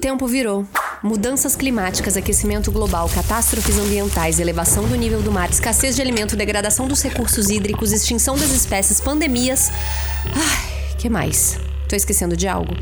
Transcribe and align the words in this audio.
tempo 0.00 0.26
virou. 0.26 0.66
Mudanças 1.02 1.54
climáticas, 1.54 2.16
aquecimento 2.16 2.72
global, 2.72 3.08
catástrofes 3.08 3.78
ambientais, 3.78 4.40
elevação 4.40 4.88
do 4.88 4.96
nível 4.96 5.22
do 5.22 5.30
mar, 5.30 5.48
escassez 5.50 5.94
de 5.94 6.02
alimento, 6.02 6.36
degradação 6.36 6.88
dos 6.88 7.02
recursos 7.02 7.48
hídricos, 7.50 7.92
extinção 7.92 8.36
das 8.36 8.50
espécies, 8.50 9.00
pandemias. 9.00 9.70
Ai, 10.34 10.96
que 10.98 11.08
mais? 11.08 11.58
Tô 11.88 11.94
esquecendo 11.94 12.36
de 12.36 12.48
algo? 12.48 12.74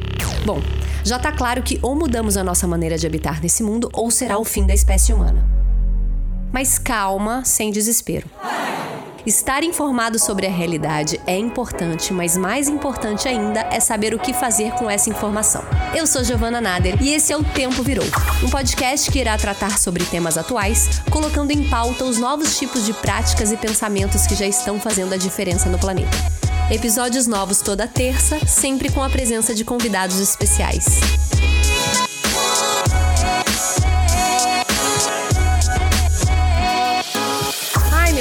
Bom, 0.47 0.63
já 1.05 1.19
tá 1.19 1.33
claro 1.33 1.63
que 1.63 1.79
ou 1.83 1.95
mudamos 1.95 2.37
a 2.37 2.45
nossa 2.45 2.67
maneira 2.67 2.97
de 2.97 3.07
habitar 3.07 3.41
nesse 3.43 3.63
mundo 3.63 3.91
ou 3.93 4.11
será 4.11 4.39
o 4.39 4.45
fim 4.45 4.67
da 4.67 4.75
espécie 4.75 5.13
humana. 5.13 5.45
Mas 6.53 6.79
calma, 6.79 7.45
sem 7.45 7.71
desespero. 7.71 8.29
Estar 9.29 9.63
informado 9.63 10.19
sobre 10.19 10.47
a 10.47 10.51
realidade 10.51 11.21
é 11.27 11.37
importante, 11.37 12.15
mas 12.15 12.35
mais 12.35 12.67
importante 12.67 13.29
ainda 13.29 13.61
é 13.71 13.79
saber 13.79 14.15
o 14.15 14.19
que 14.19 14.33
fazer 14.33 14.73
com 14.73 14.89
essa 14.89 15.11
informação. 15.11 15.63
Eu 15.95 16.07
sou 16.07 16.25
Giovana 16.25 16.63
Nader 16.63 16.97
e 17.03 17.11
esse 17.11 17.31
é 17.31 17.37
o 17.37 17.45
Tempo 17.45 17.83
Virou, 17.83 18.07
um 18.43 18.49
podcast 18.49 19.11
que 19.11 19.19
irá 19.19 19.37
tratar 19.37 19.79
sobre 19.79 20.03
temas 20.03 20.39
atuais, 20.39 21.03
colocando 21.11 21.51
em 21.51 21.69
pauta 21.69 22.07
os 22.07 22.17
novos 22.17 22.59
tipos 22.59 22.87
de 22.87 22.95
práticas 22.95 23.53
e 23.53 23.59
pensamentos 23.59 24.27
que 24.27 24.35
já 24.35 24.47
estão 24.47 24.81
fazendo 24.81 25.13
a 25.13 25.19
diferença 25.19 25.69
no 25.69 25.79
planeta. 25.79 26.17
Episódios 26.71 27.27
novos 27.27 27.61
toda 27.61 27.87
terça, 27.87 28.39
sempre 28.47 28.91
com 28.91 29.03
a 29.03 29.11
presença 29.11 29.55
de 29.55 29.63
convidados 29.63 30.19
especiais. 30.21 31.28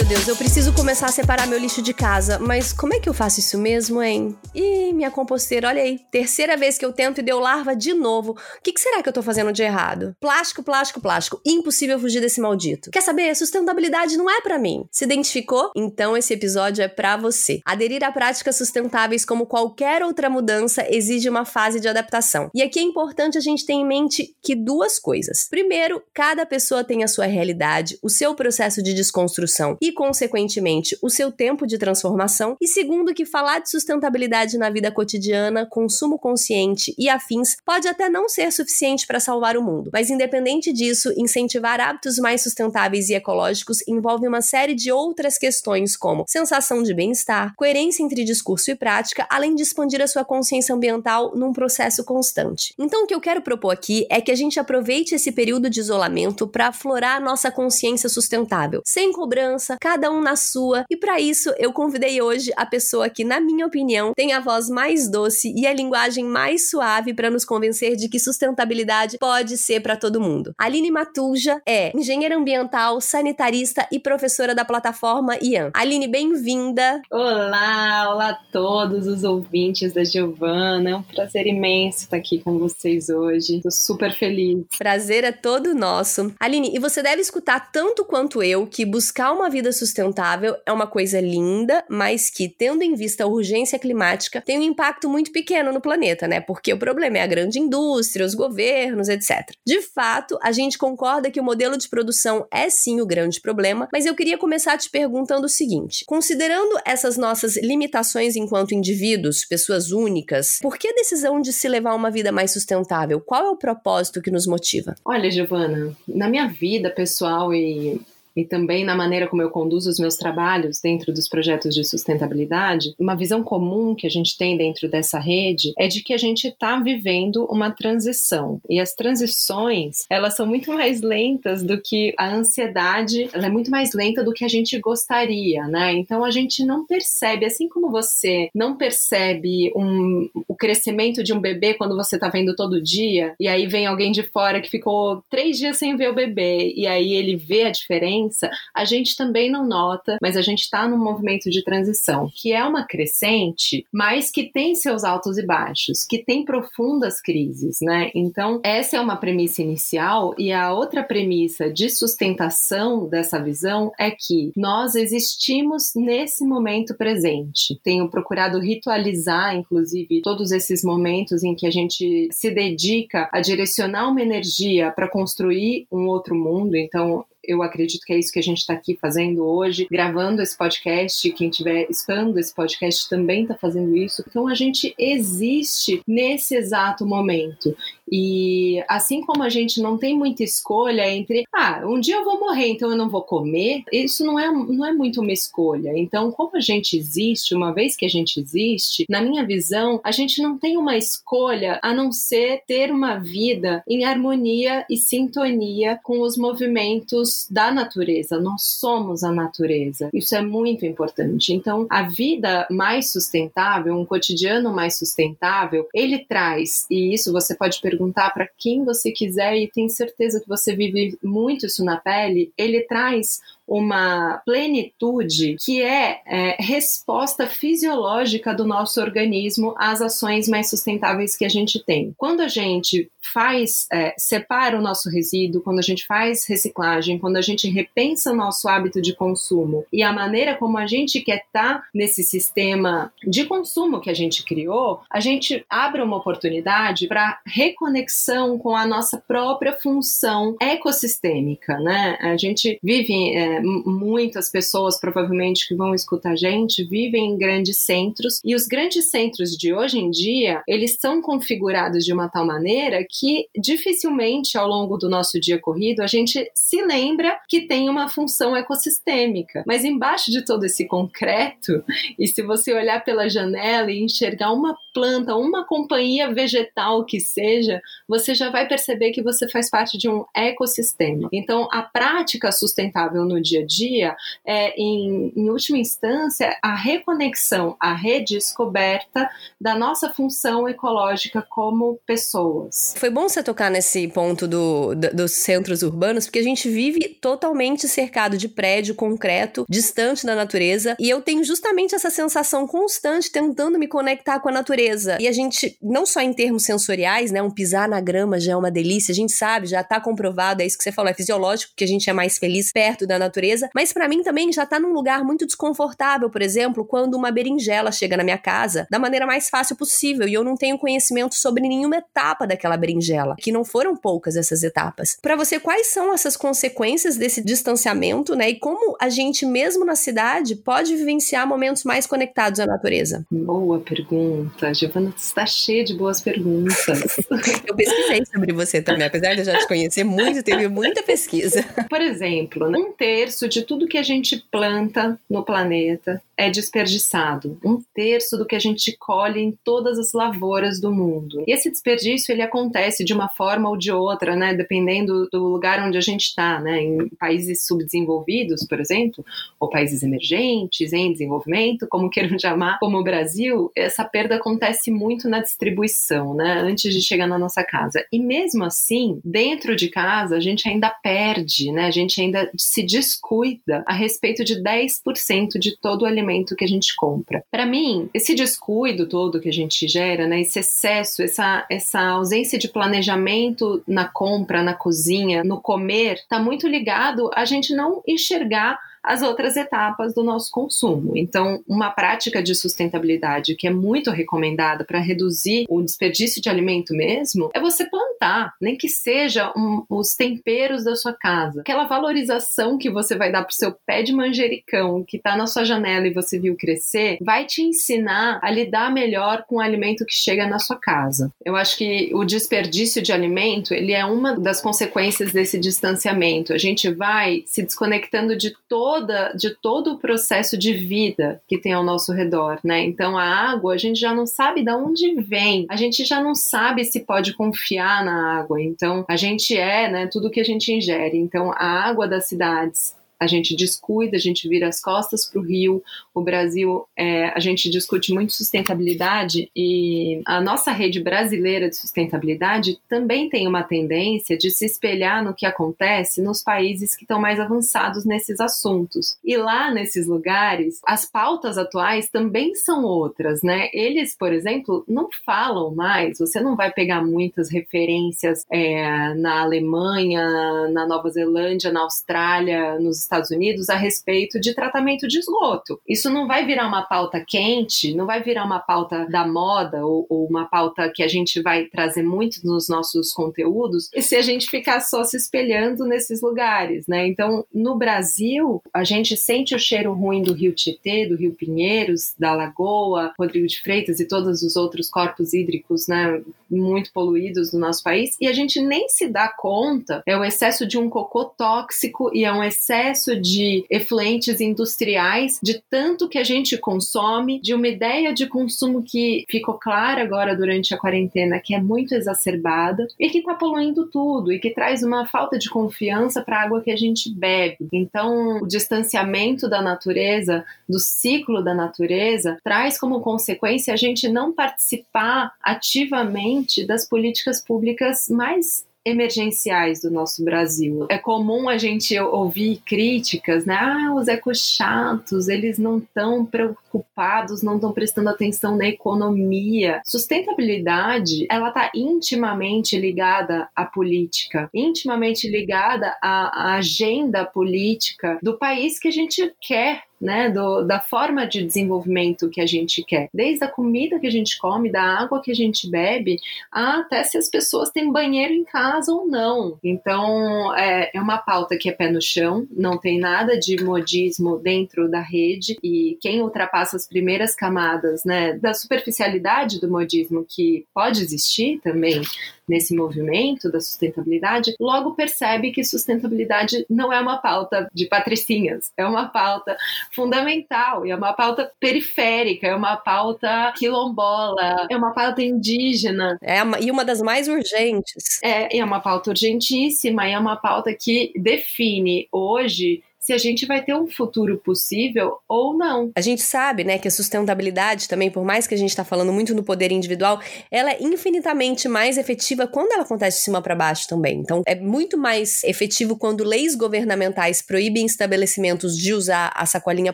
Deus, 0.07 0.25
eu 0.25 0.37
preciso 0.37 0.71
começar 0.71 1.07
a 1.07 1.11
separar 1.11 1.45
meu 1.47 1.59
lixo 1.59 1.81
de 1.81 1.93
casa, 1.93 2.39
mas 2.39 2.71
como 2.71 2.93
é 2.93 2.99
que 2.99 3.09
eu 3.09 3.13
faço 3.13 3.41
isso 3.41 3.57
mesmo, 3.57 4.01
hein? 4.01 4.37
Ih, 4.55 4.93
minha 4.93 5.11
composteira, 5.11 5.67
olha 5.67 5.81
aí, 5.83 5.99
terceira 6.09 6.55
vez 6.55 6.77
que 6.77 6.85
eu 6.85 6.93
tento 6.93 7.19
e 7.19 7.21
deu 7.21 7.39
larva 7.39 7.75
de 7.75 7.93
novo. 7.93 8.31
O 8.31 8.61
que, 8.63 8.71
que 8.71 8.79
será 8.79 9.03
que 9.03 9.09
eu 9.09 9.11
tô 9.11 9.21
fazendo 9.21 9.51
de 9.51 9.63
errado? 9.63 10.15
Plástico, 10.17 10.63
plástico, 10.63 11.01
plástico. 11.01 11.41
Impossível 11.45 11.99
fugir 11.99 12.21
desse 12.21 12.39
maldito. 12.39 12.89
Quer 12.89 13.01
saber? 13.01 13.35
Sustentabilidade 13.35 14.15
não 14.15 14.29
é 14.29 14.39
para 14.39 14.57
mim. 14.57 14.85
Se 14.89 15.03
identificou? 15.03 15.71
Então 15.75 16.15
esse 16.15 16.33
episódio 16.33 16.81
é 16.81 16.87
para 16.87 17.17
você. 17.17 17.59
Aderir 17.65 18.01
a 18.01 18.09
práticas 18.09 18.55
sustentáveis 18.55 19.25
como 19.25 19.45
qualquer 19.45 20.03
outra 20.03 20.29
mudança 20.29 20.87
exige 20.89 21.27
uma 21.27 21.43
fase 21.43 21.81
de 21.81 21.87
adaptação. 21.89 22.49
E 22.55 22.61
aqui 22.61 22.79
é 22.79 22.83
importante 22.83 23.37
a 23.37 23.41
gente 23.41 23.65
ter 23.65 23.73
em 23.73 23.85
mente 23.85 24.33
que 24.41 24.55
duas 24.55 24.99
coisas. 24.99 25.47
Primeiro, 25.49 26.01
cada 26.13 26.45
pessoa 26.45 26.81
tem 26.81 27.03
a 27.03 27.09
sua 27.09 27.25
realidade, 27.25 27.99
o 28.01 28.09
seu 28.09 28.33
processo 28.33 28.81
de 28.81 28.93
desconstrução 28.93 29.77
e, 29.81 29.96
consequentemente, 29.97 30.95
o 31.01 31.09
seu 31.09 31.31
tempo 31.31 31.65
de 31.65 31.79
transformação. 31.79 32.55
E 32.61 32.67
segundo, 32.67 33.15
que 33.15 33.25
falar 33.25 33.57
de 33.59 33.71
sustentabilidade 33.71 34.55
na 34.55 34.69
vida 34.69 34.91
cotidiana, 34.91 35.65
consumo 35.65 36.19
consciente 36.19 36.93
e 36.99 37.09
afins 37.09 37.57
pode 37.65 37.87
até 37.87 38.07
não 38.07 38.29
ser 38.29 38.51
suficiente 38.51 39.07
para 39.07 39.19
salvar 39.19 39.57
o 39.57 39.63
mundo. 39.63 39.89
Mas, 39.91 40.11
independente 40.11 40.71
disso, 40.71 41.11
incentivar 41.17 41.81
hábitos 41.81 42.19
mais 42.19 42.43
sustentáveis 42.43 43.09
e 43.09 43.15
ecológicos 43.15 43.79
envolve 43.87 44.27
uma 44.27 44.41
série 44.41 44.75
de 44.75 44.91
outras 44.91 45.35
questões, 45.35 45.97
como 45.97 46.25
sensação 46.27 46.83
de 46.83 46.93
bem-estar, 46.93 47.55
coerência 47.55 48.03
entre 48.03 48.23
discurso 48.23 48.69
e 48.69 48.75
prática, 48.75 49.25
além 49.31 49.55
de 49.55 49.63
expandir 49.63 49.99
a 49.99 50.07
sua 50.07 50.23
consciência 50.23 50.75
ambiental 50.75 51.35
num 51.35 51.51
processo 51.51 52.03
constante. 52.03 52.75
Então, 52.77 53.03
o 53.03 53.07
que 53.07 53.15
eu 53.15 53.21
quero 53.21 53.41
propor 53.41 53.71
aqui 53.71 54.05
é 54.11 54.21
que 54.21 54.31
a 54.31 54.35
gente 54.35 54.59
aproveite 54.59 55.15
esse 55.15 55.31
período 55.31 55.71
de 55.71 55.79
isolamento 55.79 56.47
para 56.47 56.67
aflorar 56.67 57.19
nossa 57.19 57.49
consciência 57.49 58.07
sustentável, 58.07 58.83
sem 58.85 59.11
cobrança, 59.11 59.75
cada 59.87 60.11
um 60.11 60.21
na 60.21 60.35
sua. 60.35 60.83
E 60.89 60.97
para 60.97 61.19
isso, 61.19 61.53
eu 61.57 61.71
convidei 61.71 62.21
hoje 62.21 62.51
a 62.57 62.65
pessoa 62.65 63.09
que, 63.09 63.23
na 63.23 63.39
minha 63.39 63.65
opinião, 63.65 64.11
tem 64.13 64.33
a 64.33 64.39
voz 64.41 64.69
mais 64.69 65.09
doce 65.09 65.53
e 65.55 65.65
a 65.65 65.73
linguagem 65.73 66.25
mais 66.25 66.69
suave 66.69 67.13
para 67.13 67.29
nos 67.29 67.45
convencer 67.45 67.95
de 67.95 68.09
que 68.09 68.19
sustentabilidade 68.19 69.17
pode 69.17 69.57
ser 69.57 69.81
para 69.81 69.95
todo 69.95 70.19
mundo. 70.19 70.51
Aline 70.57 70.91
Matuja 70.91 71.61
é 71.65 71.95
engenheira 71.95 72.35
ambiental, 72.35 72.99
sanitarista 72.99 73.87
e 73.91 73.99
professora 73.99 74.53
da 74.53 74.65
plataforma 74.65 75.37
IAM. 75.41 75.71
Aline, 75.73 76.07
bem-vinda. 76.07 77.01
Olá, 77.09 78.09
olá 78.13 78.29
a 78.31 78.39
todos 78.51 79.07
os 79.07 79.23
ouvintes 79.23 79.93
da 79.93 80.03
Giovana. 80.03 80.89
É 80.89 80.95
um 80.95 81.03
prazer 81.03 81.47
imenso 81.47 81.99
estar 81.99 82.17
aqui 82.17 82.39
com 82.39 82.57
vocês 82.59 83.07
hoje. 83.07 83.61
Tô 83.61 83.71
super 83.71 84.13
feliz. 84.13 84.65
Prazer 84.77 85.23
é 85.23 85.31
todo 85.31 85.73
nosso. 85.73 86.33
Aline, 86.39 86.75
e 86.75 86.79
você 86.79 87.01
deve 87.01 87.21
escutar 87.21 87.71
tanto 87.71 88.03
quanto 88.03 88.43
eu 88.43 88.67
que 88.67 88.85
buscar 88.85 89.31
uma 89.31 89.49
vida 89.49 89.67
vida 89.67 89.71
sustentável 89.77 90.55
é 90.65 90.71
uma 90.71 90.87
coisa 90.87 91.19
linda, 91.19 91.83
mas 91.89 92.29
que, 92.29 92.49
tendo 92.49 92.81
em 92.81 92.95
vista 92.95 93.23
a 93.23 93.27
urgência 93.27 93.79
climática, 93.79 94.41
tem 94.41 94.59
um 94.59 94.63
impacto 94.63 95.09
muito 95.09 95.31
pequeno 95.31 95.71
no 95.71 95.81
planeta, 95.81 96.27
né? 96.27 96.41
Porque 96.41 96.73
o 96.73 96.79
problema 96.79 97.17
é 97.17 97.21
a 97.21 97.27
grande 97.27 97.59
indústria, 97.59 98.25
os 98.25 98.33
governos, 98.33 99.09
etc. 99.09 99.51
De 99.65 99.81
fato, 99.81 100.37
a 100.41 100.51
gente 100.51 100.77
concorda 100.77 101.29
que 101.31 101.39
o 101.39 101.43
modelo 101.43 101.77
de 101.77 101.87
produção 101.87 102.45
é 102.51 102.69
sim 102.69 103.01
o 103.01 103.05
grande 103.05 103.39
problema, 103.39 103.87
mas 103.91 104.05
eu 104.05 104.15
queria 104.15 104.37
começar 104.37 104.77
te 104.77 104.89
perguntando 104.89 105.45
o 105.45 105.49
seguinte: 105.49 106.03
considerando 106.05 106.79
essas 106.85 107.17
nossas 107.17 107.57
limitações 107.57 108.35
enquanto 108.35 108.73
indivíduos, 108.73 109.45
pessoas 109.45 109.91
únicas, 109.91 110.59
por 110.61 110.77
que 110.77 110.87
a 110.87 110.93
decisão 110.93 111.39
de 111.39 111.53
se 111.53 111.67
levar 111.67 111.93
uma 111.93 112.11
vida 112.11 112.31
mais 112.31 112.51
sustentável? 112.51 113.21
Qual 113.21 113.45
é 113.45 113.49
o 113.49 113.57
propósito 113.57 114.21
que 114.21 114.31
nos 114.31 114.47
motiva? 114.47 114.95
Olha, 115.05 115.29
Giovana, 115.29 115.95
na 116.07 116.29
minha 116.29 116.47
vida 116.47 116.89
pessoal 116.89 117.53
e 117.53 118.01
e 118.37 118.45
também 118.45 118.85
na 118.85 118.95
maneira 118.95 119.27
como 119.27 119.41
eu 119.41 119.49
conduzo 119.49 119.89
os 119.89 119.99
meus 119.99 120.15
trabalhos 120.15 120.79
dentro 120.79 121.11
dos 121.11 121.27
projetos 121.27 121.73
de 121.73 121.83
sustentabilidade, 121.83 122.93
uma 122.99 123.15
visão 123.15 123.43
comum 123.43 123.95
que 123.95 124.05
a 124.05 124.09
gente 124.09 124.37
tem 124.37 124.55
dentro 124.55 124.87
dessa 124.87 125.17
rede 125.17 125.73
é 125.77 125.87
de 125.87 126.03
que 126.03 126.13
a 126.13 126.17
gente 126.17 126.47
está 126.47 126.79
vivendo 126.79 127.45
uma 127.45 127.71
transição. 127.71 128.61
E 128.69 128.79
as 128.79 128.93
transições, 128.93 130.05
elas 130.07 130.35
são 130.35 130.45
muito 130.45 130.71
mais 130.71 131.01
lentas 131.01 131.63
do 131.63 131.81
que 131.81 132.13
a 132.17 132.31
ansiedade, 132.31 133.27
ela 133.33 133.47
é 133.47 133.49
muito 133.49 133.71
mais 133.71 133.93
lenta 133.93 134.23
do 134.23 134.33
que 134.33 134.45
a 134.45 134.47
gente 134.47 134.77
gostaria, 134.79 135.67
né? 135.67 135.93
Então 135.93 136.23
a 136.23 136.29
gente 136.29 136.63
não 136.63 136.85
percebe, 136.85 137.45
assim 137.45 137.67
como 137.67 137.89
você 137.89 138.49
não 138.53 138.77
percebe 138.77 139.71
um, 139.75 140.29
o 140.47 140.55
crescimento 140.55 141.23
de 141.23 141.33
um 141.33 141.39
bebê 141.39 141.73
quando 141.73 141.95
você 141.95 142.15
está 142.15 142.29
vendo 142.29 142.55
todo 142.55 142.81
dia, 142.81 143.33
e 143.39 143.47
aí 143.47 143.65
vem 143.65 143.87
alguém 143.87 144.11
de 144.11 144.21
fora 144.21 144.61
que 144.61 144.69
ficou 144.69 145.23
três 145.27 145.57
dias 145.57 145.77
sem 145.77 145.95
ver 145.95 146.11
o 146.11 146.15
bebê, 146.15 146.71
e 146.75 146.85
aí 146.85 147.13
ele 147.13 147.35
vê 147.35 147.63
a 147.63 147.71
diferença 147.71 148.26
a 148.75 148.85
gente 148.85 149.15
também 149.15 149.51
não 149.51 149.67
nota, 149.67 150.17
mas 150.21 150.37
a 150.37 150.41
gente 150.41 150.61
está 150.61 150.87
num 150.87 150.97
movimento 150.97 151.49
de 151.49 151.63
transição, 151.63 152.29
que 152.33 152.53
é 152.53 152.63
uma 152.63 152.85
crescente, 152.85 153.85
mas 153.91 154.31
que 154.31 154.51
tem 154.51 154.75
seus 154.75 155.03
altos 155.03 155.37
e 155.37 155.45
baixos, 155.45 156.05
que 156.05 156.23
tem 156.23 156.43
profundas 156.43 157.21
crises, 157.21 157.77
né? 157.81 158.11
Então, 158.13 158.59
essa 158.63 158.97
é 158.97 159.01
uma 159.01 159.17
premissa 159.17 159.61
inicial, 159.61 160.33
e 160.37 160.51
a 160.51 160.73
outra 160.73 161.03
premissa 161.03 161.71
de 161.71 161.89
sustentação 161.89 163.07
dessa 163.07 163.41
visão 163.41 163.91
é 163.99 164.11
que 164.11 164.51
nós 164.55 164.95
existimos 164.95 165.91
nesse 165.95 166.45
momento 166.45 166.95
presente. 166.95 167.79
Tenho 167.83 168.09
procurado 168.09 168.59
ritualizar, 168.59 169.55
inclusive, 169.55 170.21
todos 170.21 170.51
esses 170.51 170.83
momentos 170.83 171.43
em 171.43 171.55
que 171.55 171.65
a 171.65 171.71
gente 171.71 172.27
se 172.31 172.51
dedica 172.51 173.29
a 173.31 173.39
direcionar 173.39 174.09
uma 174.09 174.21
energia 174.21 174.91
para 174.91 175.07
construir 175.07 175.87
um 175.91 176.07
outro 176.07 176.35
mundo. 176.35 176.75
Então, 176.75 177.25
eu 177.47 177.63
acredito 177.63 178.05
que 178.05 178.13
é 178.13 178.19
isso 178.19 178.31
que 178.31 178.39
a 178.39 178.43
gente 178.43 178.59
está 178.59 178.73
aqui 178.73 178.97
fazendo 178.99 179.45
hoje, 179.45 179.87
gravando 179.89 180.41
esse 180.41 180.55
podcast. 180.57 181.31
Quem 181.31 181.49
estiver 181.49 181.87
escutando 181.89 182.37
esse 182.37 182.53
podcast 182.53 183.09
também 183.09 183.43
está 183.43 183.55
fazendo 183.55 183.95
isso. 183.95 184.23
Então 184.27 184.47
a 184.47 184.53
gente 184.53 184.93
existe 184.97 186.01
nesse 186.05 186.55
exato 186.55 187.05
momento. 187.05 187.75
E 188.09 188.81
assim 188.87 189.21
como 189.21 189.43
a 189.43 189.49
gente 189.49 189.81
não 189.81 189.97
tem 189.97 190.17
muita 190.17 190.43
escolha 190.43 191.09
entre, 191.09 191.43
ah, 191.53 191.81
um 191.85 191.99
dia 191.99 192.15
eu 192.15 192.23
vou 192.23 192.39
morrer, 192.39 192.67
então 192.69 192.89
eu 192.89 192.97
não 192.97 193.09
vou 193.09 193.21
comer, 193.21 193.83
isso 193.91 194.25
não 194.25 194.39
é, 194.39 194.49
não 194.49 194.85
é 194.85 194.93
muito 194.93 195.21
uma 195.21 195.33
escolha. 195.33 195.91
Então, 195.95 196.31
como 196.31 196.55
a 196.55 196.61
gente 196.61 196.97
existe, 196.97 197.53
uma 197.53 197.73
vez 197.73 197.95
que 197.95 198.05
a 198.05 198.09
gente 198.09 198.39
existe, 198.39 199.05
na 199.09 199.21
minha 199.21 199.45
visão, 199.45 199.99
a 200.03 200.11
gente 200.11 200.41
não 200.41 200.57
tem 200.57 200.77
uma 200.77 200.97
escolha 200.97 201.79
a 201.83 201.93
não 201.93 202.11
ser 202.11 202.63
ter 202.65 202.91
uma 202.91 203.17
vida 203.17 203.83
em 203.87 204.05
harmonia 204.05 204.85
e 204.89 204.95
sintonia 204.95 205.99
com 206.01 206.21
os 206.21 206.37
movimentos 206.37 207.36
da 207.49 207.71
natureza. 207.71 208.39
Nós 208.39 208.63
somos 208.63 209.23
a 209.23 209.31
natureza. 209.31 210.09
Isso 210.13 210.35
é 210.35 210.41
muito 210.41 210.85
importante. 210.85 211.53
Então, 211.53 211.85
a 211.89 212.03
vida 212.03 212.67
mais 212.71 213.11
sustentável, 213.11 213.95
um 213.95 214.05
cotidiano 214.05 214.73
mais 214.73 214.97
sustentável, 214.97 215.87
ele 215.93 216.19
traz, 216.19 216.85
e 216.89 217.13
isso 217.13 217.31
você 217.31 217.55
pode 217.55 217.79
perguntar 217.81 218.31
para 218.31 218.49
quem 218.57 218.83
você 218.83 219.11
quiser 219.11 219.55
e 219.57 219.67
tenho 219.67 219.89
certeza 219.89 220.39
que 220.39 220.47
você 220.47 220.75
vive 220.75 221.17
muito 221.23 221.65
isso 221.65 221.83
na 221.83 221.97
pele, 221.97 222.51
ele 222.57 222.81
traz 222.81 223.39
uma 223.67 224.41
plenitude 224.45 225.57
que 225.63 225.81
é, 225.81 226.21
é, 226.25 226.55
resposta 226.59 227.45
fisiológica 227.47 228.53
do 228.53 228.65
nosso 228.65 229.01
organismo 229.01 229.75
às 229.77 230.01
ações 230.01 230.47
mais 230.47 230.69
sustentáveis 230.69 231.35
que 231.35 231.45
a 231.45 231.49
gente 231.49 231.83
tem. 231.83 232.13
Quando 232.17 232.41
a 232.41 232.47
gente 232.47 233.09
faz, 233.33 233.87
é, 233.91 234.13
separa 234.17 234.77
o 234.77 234.81
nosso 234.81 235.09
resíduo, 235.09 235.61
quando 235.61 235.79
a 235.79 235.83
gente 235.83 236.05
faz 236.05 236.47
reciclagem, 236.47 237.19
quando 237.19 237.37
a 237.37 237.41
gente 237.41 237.69
repensa 237.69 238.31
o 238.31 238.35
nosso 238.35 238.67
hábito 238.67 239.01
de 239.01 239.13
consumo 239.13 239.85
e 239.91 240.01
a 240.01 240.13
maneira 240.13 240.55
como 240.55 240.77
a 240.77 240.87
gente 240.87 241.19
quer 241.21 241.43
estar 241.45 241.79
tá 241.79 241.83
nesse 241.93 242.23
sistema 242.23 243.11
de 243.25 243.45
consumo 243.45 243.99
que 243.99 244.09
a 244.09 244.13
gente 244.13 244.43
criou, 244.43 245.01
a 245.09 245.19
gente 245.19 245.65
abre 245.69 246.01
uma 246.01 246.17
oportunidade 246.17 247.07
para 247.07 247.39
reconexão 247.45 248.57
com 248.57 248.75
a 248.75 248.85
nossa 248.85 249.17
própria 249.17 249.73
função 249.73 250.55
ecossistêmica, 250.61 251.77
né? 251.79 252.17
A 252.21 252.37
gente 252.37 252.79
vive 252.81 253.35
é, 253.35 253.56
muitas 253.63 254.49
pessoas 254.51 254.99
provavelmente 254.99 255.67
que 255.67 255.75
vão 255.75 255.93
escutar 255.93 256.27
a 256.27 256.35
gente 256.35 256.83
vivem 256.83 257.31
em 257.31 257.37
grandes 257.37 257.77
centros 257.79 258.41
e 258.43 258.53
os 258.53 258.67
grandes 258.67 259.09
centros 259.09 259.51
de 259.51 259.73
hoje 259.73 259.97
em 259.97 260.09
dia 260.09 260.61
eles 260.67 260.97
são 260.99 261.21
configurados 261.21 262.03
de 262.03 262.11
uma 262.11 262.27
tal 262.27 262.45
maneira 262.45 263.05
que 263.09 263.47
dificilmente 263.57 264.57
ao 264.57 264.67
longo 264.67 264.97
do 264.97 265.09
nosso 265.09 265.39
dia 265.39 265.59
corrido 265.59 266.01
a 266.01 266.07
gente 266.07 266.49
se 266.53 266.81
lembra 266.81 267.39
que 267.47 267.61
tem 267.61 267.89
uma 267.89 268.09
função 268.09 268.55
ecossistêmica. 268.55 269.63
Mas 269.65 269.85
embaixo 269.85 270.31
de 270.31 270.43
todo 270.43 270.65
esse 270.65 270.85
concreto, 270.85 271.83
e 272.19 272.27
se 272.27 272.41
você 272.41 272.73
olhar 272.73 273.03
pela 273.03 273.29
janela 273.29 273.91
e 273.91 274.03
enxergar 274.03 274.51
uma 274.51 274.77
planta, 274.97 275.35
uma 275.35 275.63
companhia 275.63 276.33
vegetal 276.33 277.05
que 277.05 277.19
seja, 277.19 277.79
você 278.07 278.33
já 278.33 278.49
vai 278.49 278.67
perceber 278.67 279.11
que 279.11 279.21
você 279.21 279.47
faz 279.47 279.69
parte 279.69 279.95
de 279.95 280.09
um 280.09 280.25
ecossistema. 280.35 281.29
Então, 281.31 281.69
a 281.71 281.83
prática 281.83 282.51
sustentável 282.51 283.23
no 283.23 283.39
dia 283.39 283.61
a 283.61 283.65
dia 283.65 284.15
é, 284.43 284.73
em, 284.75 285.31
em 285.35 285.49
última 285.51 285.77
instância, 285.77 286.57
a 286.63 286.73
reconexão, 286.73 287.77
a 287.79 287.93
redescoberta 287.93 289.29
da 289.61 289.75
nossa 289.75 290.09
função 290.09 290.67
ecológica 290.67 291.45
como 291.47 291.99
pessoas. 292.03 292.95
Foi 292.97 293.11
bom 293.11 293.29
você 293.29 293.43
tocar 293.43 293.69
nesse 293.69 294.07
ponto 294.07 294.47
do, 294.47 294.95
do, 294.95 295.13
dos 295.13 295.33
centros 295.33 295.83
urbanos, 295.83 296.25
porque 296.25 296.39
a 296.39 296.43
gente 296.43 296.67
vive 296.67 297.07
totalmente 297.21 297.87
cercado 297.87 298.35
de 298.35 298.49
prédio, 298.49 298.95
concreto, 298.95 299.63
distante 299.69 300.25
da 300.25 300.33
natureza, 300.33 300.95
e 300.99 301.07
eu 301.07 301.21
tenho 301.21 301.43
justamente 301.43 301.93
essa 301.93 302.09
sensação 302.09 302.65
constante 302.65 303.31
tentando 303.31 303.77
me 303.77 303.87
conectar 303.87 304.39
com 304.39 304.49
a 304.49 304.51
natureza. 304.51 304.86
E 305.19 305.27
a 305.27 305.31
gente, 305.31 305.77
não 305.81 306.05
só 306.05 306.21
em 306.21 306.33
termos 306.33 306.63
sensoriais, 306.63 307.31
né, 307.31 307.41
um 307.41 307.51
pisar 307.51 307.87
na 307.87 307.99
grama 307.99 308.39
já 308.39 308.53
é 308.53 308.55
uma 308.55 308.71
delícia, 308.71 309.11
a 309.11 309.15
gente 309.15 309.31
sabe, 309.31 309.67
já 309.67 309.83
tá 309.83 309.99
comprovado, 309.99 310.61
é 310.61 310.65
isso 310.65 310.77
que 310.77 310.83
você 310.83 310.91
falou, 310.91 311.11
é 311.11 311.13
fisiológico 311.13 311.73
que 311.75 311.83
a 311.83 311.87
gente 311.87 312.09
é 312.09 312.13
mais 312.13 312.37
feliz 312.37 312.71
perto 312.71 313.05
da 313.05 313.19
natureza, 313.19 313.69
mas 313.73 313.93
para 313.93 314.07
mim 314.07 314.23
também 314.23 314.51
já 314.51 314.65
tá 314.65 314.79
num 314.79 314.93
lugar 314.93 315.23
muito 315.23 315.45
desconfortável, 315.45 316.29
por 316.29 316.41
exemplo, 316.41 316.85
quando 316.85 317.15
uma 317.15 317.31
berinjela 317.31 317.91
chega 317.91 318.17
na 318.17 318.23
minha 318.23 318.37
casa 318.37 318.87
da 318.89 318.99
maneira 318.99 319.25
mais 319.25 319.49
fácil 319.49 319.75
possível 319.75 320.27
e 320.27 320.33
eu 320.33 320.43
não 320.43 320.55
tenho 320.55 320.77
conhecimento 320.77 321.35
sobre 321.35 321.67
nenhuma 321.67 321.97
etapa 321.97 322.45
daquela 322.45 322.77
berinjela, 322.77 323.35
que 323.39 323.51
não 323.51 323.63
foram 323.63 323.95
poucas 323.95 324.35
essas 324.35 324.63
etapas. 324.63 325.17
Para 325.21 325.35
você, 325.35 325.59
quais 325.59 325.87
são 325.87 326.13
essas 326.13 326.37
consequências 326.37 327.17
desse 327.17 327.43
distanciamento, 327.43 328.35
né? 328.35 328.49
E 328.49 328.59
como 328.59 328.95
a 328.99 329.09
gente 329.09 329.45
mesmo 329.45 329.85
na 329.85 329.95
cidade 329.95 330.55
pode 330.55 330.95
vivenciar 330.95 331.47
momentos 331.47 331.83
mais 331.83 332.05
conectados 332.05 332.59
à 332.59 332.65
natureza? 332.65 333.25
Boa 333.31 333.79
pergunta. 333.79 334.73
Giovana 334.77 335.13
está 335.17 335.45
cheia 335.45 335.83
de 335.83 335.93
boas 335.93 336.21
perguntas. 336.21 336.87
eu 337.65 337.75
pesquisei 337.75 338.25
sobre 338.25 338.53
você 338.53 338.81
também, 338.81 339.07
apesar 339.07 339.33
de 339.33 339.39
eu 339.39 339.45
já 339.45 339.57
te 339.57 339.67
conhecer 339.67 340.03
muito, 340.03 340.43
teve 340.43 340.67
muita 340.67 341.03
pesquisa. 341.03 341.63
Por 341.89 342.01
exemplo, 342.01 342.69
né, 342.69 342.77
um 342.77 342.91
terço 342.91 343.47
de 343.47 343.63
tudo 343.63 343.87
que 343.87 343.97
a 343.97 344.03
gente 344.03 344.37
planta 344.51 345.19
no 345.29 345.43
planeta 345.43 346.21
é 346.37 346.51
desperdiçado. 346.51 347.57
Um 347.65 347.81
terço 347.95 348.37
do 348.37 348.45
que 348.45 348.55
a 348.55 348.59
gente 348.59 348.95
colhe 348.97 349.41
em 349.41 349.57
todas 349.63 349.97
as 349.97 350.13
lavouras 350.13 350.79
do 350.79 350.93
mundo. 350.93 351.43
E 351.47 351.51
esse 351.51 351.71
desperdício 351.71 352.31
ele 352.31 352.43
acontece 352.43 353.03
de 353.03 353.11
uma 353.11 353.27
forma 353.27 353.67
ou 353.67 353.75
de 353.75 353.91
outra, 353.91 354.35
né, 354.35 354.53
dependendo 354.53 355.27
do 355.31 355.47
lugar 355.47 355.85
onde 355.85 355.97
a 355.97 356.01
gente 356.01 356.27
está, 356.27 356.59
né, 356.59 356.83
em 356.83 357.09
países 357.19 357.65
subdesenvolvidos, 357.65 358.65
por 358.67 358.79
exemplo, 358.79 359.25
ou 359.59 359.67
países 359.67 360.03
emergentes, 360.03 360.93
em 360.93 361.11
desenvolvimento, 361.11 361.87
como 361.89 362.09
queiram 362.09 362.37
chamar, 362.37 362.77
como 362.79 362.99
o 362.99 363.03
Brasil, 363.03 363.71
essa 363.75 364.05
perda 364.05 364.35
acontece 364.35 364.91
muito 364.91 365.27
na 365.27 365.39
distribuição, 365.39 366.35
né, 366.35 366.61
antes 366.61 366.93
de 366.93 367.01
chegar 367.01 367.25
na 367.25 367.39
nossa 367.39 367.63
casa. 367.63 368.05
E 368.13 368.19
mesmo 368.19 368.63
assim, 368.63 369.19
dentro 369.25 369.75
de 369.75 369.89
casa, 369.89 370.37
a 370.37 370.39
gente 370.39 370.69
ainda 370.69 370.89
perde, 370.89 371.71
né, 371.71 371.85
a 371.85 371.91
gente 371.91 372.21
ainda 372.21 372.51
se 372.55 372.83
descuida 372.83 373.83
a 373.87 373.93
respeito 373.93 374.43
de 374.43 374.61
10% 374.61 375.57
de 375.59 375.75
todo 375.77 376.03
o 376.03 376.05
alimento 376.05 376.26
alimento 376.27 376.55
que 376.55 376.65
a 376.65 376.67
gente 376.67 376.95
compra. 376.95 377.43
Para 377.49 377.65
mim, 377.65 378.09
esse 378.13 378.35
descuido 378.35 379.07
todo 379.07 379.39
que 379.39 379.49
a 379.49 379.53
gente 379.53 379.87
gera, 379.87 380.27
né, 380.27 380.41
esse 380.41 380.59
excesso, 380.59 381.21
essa, 381.21 381.65
essa 381.69 382.01
ausência 382.01 382.59
de 382.59 382.67
planejamento 382.67 383.81
na 383.87 384.05
compra, 384.05 384.61
na 384.61 384.73
cozinha, 384.73 385.43
no 385.43 385.61
comer, 385.61 386.15
está 386.15 386.39
muito 386.39 386.67
ligado 386.67 387.29
a 387.33 387.45
gente 387.45 387.73
não 387.73 388.01
enxergar 388.07 388.77
as 389.07 389.21
outras 389.21 389.55
etapas 389.55 390.13
do 390.13 390.23
nosso 390.23 390.51
consumo. 390.51 391.13
Então, 391.15 391.63
uma 391.67 391.89
prática 391.89 392.43
de 392.43 392.53
sustentabilidade 392.53 393.55
que 393.55 393.65
é 393.65 393.71
muito 393.71 394.11
recomendada 394.11 394.83
para 394.83 394.99
reduzir 394.99 395.65
o 395.69 395.81
desperdício 395.81 396.41
de 396.41 396.49
alimento 396.49 396.93
mesmo 396.93 397.49
é 397.53 397.59
você 397.59 397.85
plantar, 397.85 398.53
nem 398.61 398.75
que 398.75 398.89
seja 398.89 399.51
um, 399.55 399.83
os 399.89 400.15
temperos 400.15 400.83
da 400.83 400.95
sua 400.95 401.13
casa. 401.13 401.61
Aquela 401.61 401.85
valorização 401.85 402.77
que 402.77 402.89
você 402.89 403.15
vai 403.15 403.31
dar 403.31 403.43
para 403.43 403.51
o 403.51 403.55
seu 403.55 403.71
pé 403.71 404.03
de 404.03 404.13
manjericão 404.13 405.03
que 405.03 405.17
está 405.17 405.35
na 405.37 405.47
sua 405.47 405.63
janela 405.63 406.07
e 406.07 406.13
você 406.13 406.37
viu 406.37 406.55
crescer, 406.57 407.17
vai 407.21 407.45
te 407.45 407.61
ensinar 407.61 408.39
a 408.43 408.51
lidar 408.51 408.91
melhor 408.91 409.45
com 409.47 409.55
o 409.55 409.61
alimento 409.61 410.05
que 410.05 410.13
chega 410.13 410.45
na 410.47 410.59
sua 410.59 410.75
casa. 410.75 411.31
Eu 411.45 411.55
acho 411.55 411.77
que 411.77 412.11
o 412.13 412.25
desperdício 412.25 413.01
de 413.01 413.13
alimento, 413.13 413.73
ele 413.73 413.93
é 413.93 414.05
uma 414.05 414.37
das 414.37 414.61
consequências 414.61 415.31
desse 415.31 415.57
distanciamento. 415.57 416.53
A 416.53 416.57
gente 416.57 416.91
vai 416.91 417.43
se 417.45 417.63
desconectando 417.63 418.35
de 418.35 418.53
todo 418.67 418.96
toda, 418.97 419.33
de 419.33 419.51
todo 419.51 419.93
o 419.93 419.97
processo 419.97 420.57
de 420.57 420.73
vida 420.73 421.41
que 421.47 421.57
tem 421.57 421.73
ao 421.73 421.83
nosso 421.83 422.11
redor, 422.11 422.59
né? 422.63 422.83
Então 422.83 423.17
a 423.17 423.23
água 423.23 423.73
a 423.73 423.77
gente 423.77 423.99
já 423.99 424.13
não 424.13 424.25
sabe 424.25 424.63
de 424.63 424.71
onde 424.71 425.13
vem, 425.21 425.65
a 425.69 425.75
gente 425.75 426.03
já 426.03 426.21
não 426.21 426.33
sabe 426.33 426.83
se 426.83 427.01
pode 427.01 427.33
confiar 427.33 428.03
na 428.03 428.39
água. 428.39 428.61
Então 428.61 429.05
a 429.07 429.15
gente 429.15 429.55
é, 429.55 429.89
né, 429.89 430.07
tudo 430.07 430.29
que 430.29 430.39
a 430.39 430.45
gente 430.45 430.71
ingere. 430.73 431.17
Então 431.17 431.51
a 431.51 431.65
água 431.65 432.07
das 432.07 432.27
cidades 432.27 432.96
a 433.19 433.25
gente 433.27 433.55
descuida, 433.55 434.15
a 434.15 434.19
gente 434.19 434.47
vira 434.47 434.67
as 434.67 434.79
costas 434.79 435.25
para 435.25 435.39
o 435.39 435.43
rio. 435.43 435.83
O 436.13 436.21
Brasil, 436.21 436.87
é, 436.95 437.29
a 437.29 437.39
gente 437.39 437.69
discute 437.69 438.13
muito 438.13 438.33
sustentabilidade 438.33 439.49
e 439.55 440.21
a 440.25 440.39
nossa 440.39 440.71
rede 440.71 441.01
brasileira 441.01 441.69
de 441.69 441.75
sustentabilidade 441.75 442.79
também 442.87 443.29
tem 443.29 443.47
uma 443.47 443.63
tendência 443.63 444.37
de 444.37 444.51
se 444.51 444.65
espelhar 444.65 445.23
no 445.23 445.33
que 445.33 445.45
acontece 445.45 446.21
nos 446.21 446.43
países 446.43 446.95
que 446.95 447.03
estão 447.03 447.19
mais 447.19 447.39
avançados 447.39 448.05
nesses 448.05 448.39
assuntos. 448.39 449.17
E 449.23 449.35
lá 449.35 449.71
nesses 449.71 450.07
lugares, 450.07 450.79
as 450.85 451.05
pautas 451.05 451.57
atuais 451.57 452.09
também 452.09 452.53
são 452.55 452.83
outras, 452.83 453.41
né? 453.41 453.69
Eles, 453.73 454.15
por 454.15 454.31
exemplo, 454.31 454.83
não 454.87 455.09
falam 455.25 455.73
mais, 455.73 456.19
você 456.19 456.39
não 456.39 456.55
vai 456.55 456.71
pegar 456.71 457.03
muitas 457.03 457.49
referências 457.49 458.45
é, 458.51 459.13
na 459.15 459.41
Alemanha, 459.41 460.67
na 460.69 460.85
Nova 460.85 461.09
Zelândia, 461.09 461.71
na 461.71 461.81
Austrália, 461.81 462.79
nos 462.79 463.06
Estados 463.07 463.31
Unidos 463.31 463.69
a 463.69 463.75
respeito 463.75 464.39
de 464.39 464.53
tratamento 464.53 465.07
de 465.07 465.17
esgoto. 465.17 465.79
Isso 465.87 466.09
não 466.09 466.27
vai 466.27 466.45
virar 466.45 466.67
uma 466.67 466.83
pauta 466.83 467.23
quente, 467.25 467.93
não 467.95 468.05
vai 468.05 468.21
virar 468.21 468.43
uma 468.43 468.59
pauta 468.59 469.05
da 469.09 469.25
moda 469.25 469.85
ou, 469.85 470.05
ou 470.09 470.27
uma 470.27 470.45
pauta 470.45 470.91
que 470.93 471.01
a 471.01 471.07
gente 471.07 471.41
vai 471.41 471.65
trazer 471.65 472.03
muito 472.03 472.45
nos 472.45 472.67
nossos 472.67 473.11
conteúdos 473.13 473.89
se 473.99 474.15
a 474.15 474.21
gente 474.21 474.49
ficar 474.49 474.81
só 474.81 475.03
se 475.03 475.17
espelhando 475.17 475.85
nesses 475.85 476.21
lugares, 476.21 476.85
né? 476.87 477.07
Então, 477.07 477.45
no 477.53 477.77
Brasil, 477.77 478.61
a 478.73 478.83
gente 478.83 479.15
sente 479.15 479.55
o 479.55 479.59
cheiro 479.59 479.93
ruim 479.93 480.21
do 480.21 480.33
Rio 480.33 480.53
Tietê, 480.53 481.05
do 481.05 481.15
Rio 481.15 481.33
Pinheiros, 481.33 482.13
da 482.17 482.33
Lagoa, 482.33 483.13
Rodrigo 483.17 483.47
de 483.47 483.61
Freitas 483.61 483.99
e 483.99 484.07
todos 484.07 484.41
os 484.43 484.55
outros 484.55 484.89
corpos 484.89 485.33
hídricos, 485.33 485.87
né, 485.87 486.21
muito 486.49 486.91
poluídos 486.91 487.51
do 487.51 487.59
nosso 487.59 487.83
país, 487.83 488.15
e 488.19 488.27
a 488.27 488.33
gente 488.33 488.61
nem 488.61 488.89
se 488.89 489.07
dá 489.07 489.27
conta, 489.27 490.01
é 490.05 490.17
o 490.17 490.23
excesso 490.23 490.65
de 490.65 490.77
um 490.77 490.89
cocô 490.89 491.25
tóxico 491.25 492.09
e 492.13 492.25
é 492.25 492.31
um 492.31 492.43
excesso 492.43 492.96
excesso 492.97 493.19
de 493.19 493.65
efluentes 493.69 494.41
industriais, 494.41 495.39
de 495.41 495.61
tanto 495.69 496.09
que 496.09 496.17
a 496.17 496.23
gente 496.23 496.57
consome, 496.57 497.39
de 497.39 497.53
uma 497.53 497.67
ideia 497.67 498.13
de 498.13 498.25
consumo 498.25 498.83
que 498.83 499.23
ficou 499.29 499.55
clara 499.55 500.01
agora 500.01 500.35
durante 500.35 500.73
a 500.73 500.77
quarentena, 500.77 501.39
que 501.39 501.53
é 501.53 501.61
muito 501.61 501.93
exacerbada 501.93 502.87
e 502.99 503.09
que 503.09 503.19
está 503.19 503.35
poluindo 503.35 503.87
tudo 503.87 504.31
e 504.31 504.39
que 504.39 504.49
traz 504.49 504.81
uma 504.83 505.05
falta 505.05 505.37
de 505.37 505.49
confiança 505.49 506.21
para 506.21 506.37
a 506.37 506.43
água 506.43 506.61
que 506.61 506.71
a 506.71 506.75
gente 506.75 507.13
bebe. 507.13 507.67
Então, 507.71 508.41
o 508.41 508.47
distanciamento 508.47 509.47
da 509.47 509.61
natureza, 509.61 510.43
do 510.67 510.79
ciclo 510.79 511.43
da 511.43 511.53
natureza, 511.53 512.37
traz 512.43 512.79
como 512.79 513.01
consequência 513.01 513.73
a 513.73 513.77
gente 513.77 514.07
não 514.07 514.33
participar 514.33 515.33
ativamente 515.41 516.65
das 516.65 516.87
políticas 516.87 517.43
públicas 517.43 518.09
mais 518.09 518.66
emergenciais 518.87 519.81
do 519.81 519.91
nosso 519.91 520.23
Brasil. 520.23 520.87
É 520.89 520.97
comum 520.97 521.49
a 521.49 521.57
gente 521.57 521.97
ouvir 521.99 522.61
críticas, 522.65 523.45
né? 523.45 523.55
Ah, 523.59 523.93
os 523.93 524.07
ecochatos, 524.07 525.27
eles 525.27 525.57
não 525.57 525.79
estão 525.79 526.25
preocupados, 526.25 527.43
não 527.43 527.55
estão 527.55 527.71
prestando 527.71 528.09
atenção 528.09 528.55
na 528.55 528.67
economia. 528.67 529.81
Sustentabilidade, 529.85 531.25
ela 531.29 531.49
está 531.49 531.69
intimamente 531.75 532.77
ligada 532.77 533.49
à 533.55 533.65
política, 533.65 534.49
intimamente 534.53 535.29
ligada 535.29 535.95
à, 536.01 536.55
agenda 536.57 537.25
política 537.25 538.17
do 538.21 538.37
país 538.37 538.79
que 538.79 538.87
a 538.87 538.91
gente 538.91 539.33
quer 539.41 539.83
né, 539.99 540.29
do, 540.29 540.63
da 540.63 540.79
forma 540.79 541.25
de 541.25 541.43
desenvolvimento 541.43 542.29
que 542.29 542.41
a 542.41 542.45
gente 542.45 542.83
quer, 542.83 543.09
desde 543.13 543.43
a 543.43 543.47
comida 543.47 543.99
que 543.99 544.07
a 544.07 544.11
gente 544.11 544.37
come, 544.37 544.71
da 544.71 544.81
água 544.81 545.21
que 545.21 545.31
a 545.31 545.35
gente 545.35 545.69
bebe, 545.69 546.17
até 546.51 547.03
se 547.03 547.17
as 547.17 547.29
pessoas 547.29 547.69
têm 547.69 547.91
banheiro 547.91 548.33
em 548.33 548.43
casa 548.43 548.91
ou 548.91 549.07
não. 549.07 549.57
Então, 549.63 550.55
é, 550.55 550.91
é 550.93 551.01
uma 551.01 551.17
pauta 551.17 551.57
que 551.57 551.69
é 551.69 551.71
pé 551.71 551.91
no 551.91 552.01
chão, 552.01 552.47
não 552.51 552.77
tem 552.77 552.99
nada 552.99 553.37
de 553.37 553.63
modismo 553.63 554.37
dentro 554.37 554.89
da 554.89 555.01
rede, 555.01 555.57
e 555.63 555.97
quem 556.01 556.21
ultrapassa 556.21 556.75
as 556.75 556.87
primeiras 556.87 557.35
camadas 557.35 558.03
né, 558.03 558.33
da 558.33 558.53
superficialidade 558.53 559.59
do 559.59 559.69
modismo, 559.69 560.25
que 560.27 560.65
pode 560.73 561.01
existir 561.01 561.59
também, 561.61 562.01
nesse 562.47 562.75
movimento 562.75 563.51
da 563.51 563.59
sustentabilidade, 563.59 564.55
logo 564.59 564.95
percebe 564.95 565.51
que 565.51 565.63
sustentabilidade 565.63 566.65
não 566.69 566.91
é 566.91 566.99
uma 566.99 567.17
pauta 567.17 567.67
de 567.73 567.87
patricinhas, 567.87 568.71
é 568.77 568.85
uma 568.85 569.07
pauta 569.07 569.55
fundamental, 569.93 570.85
é 570.85 570.95
uma 570.95 571.13
pauta 571.13 571.51
periférica, 571.59 572.47
é 572.47 572.55
uma 572.55 572.77
pauta 572.77 573.53
quilombola, 573.57 574.67
é 574.69 574.77
uma 574.77 574.93
pauta 574.93 575.21
indígena. 575.21 576.17
É, 576.21 576.39
e 576.61 576.71
uma 576.71 576.85
das 576.85 577.01
mais 577.01 577.27
urgentes. 577.27 578.21
É, 578.23 578.57
é 578.57 578.63
uma 578.63 578.79
pauta 578.79 579.09
urgentíssima, 579.09 580.07
é 580.07 580.17
uma 580.17 580.35
pauta 580.35 580.73
que 580.73 581.11
define 581.15 582.07
hoje 582.11 582.83
se 583.07 583.13
a 583.13 583.17
gente 583.17 583.45
vai 583.45 583.63
ter 583.63 583.73
um 583.73 583.87
futuro 583.87 584.37
possível 584.37 585.19
ou 585.29 585.57
não. 585.57 585.93
A 585.95 586.01
gente 586.01 586.21
sabe, 586.21 586.65
né, 586.65 586.77
que 586.77 586.89
a 586.89 586.91
sustentabilidade 586.91 587.87
também, 587.87 588.11
por 588.11 588.25
mais 588.25 588.45
que 588.45 588.53
a 588.53 588.57
gente 588.57 588.71
está 588.71 588.83
falando 588.83 589.13
muito 589.13 589.33
no 589.33 589.43
poder 589.43 589.71
individual, 589.71 590.19
ela 590.51 590.71
é 590.71 590.83
infinitamente 590.83 591.69
mais 591.69 591.97
efetiva 591.97 592.45
quando 592.45 592.73
ela 592.73 592.83
acontece 592.83 593.19
de 593.19 593.23
cima 593.23 593.41
para 593.41 593.55
baixo 593.55 593.87
também. 593.87 594.19
Então, 594.19 594.43
é 594.45 594.55
muito 594.55 594.97
mais 594.97 595.41
efetivo 595.45 595.95
quando 595.95 596.21
leis 596.21 596.53
governamentais 596.53 597.41
proíbem 597.41 597.85
estabelecimentos 597.85 598.77
de 598.77 598.93
usar 598.93 599.31
a 599.33 599.45
sacolinha 599.45 599.93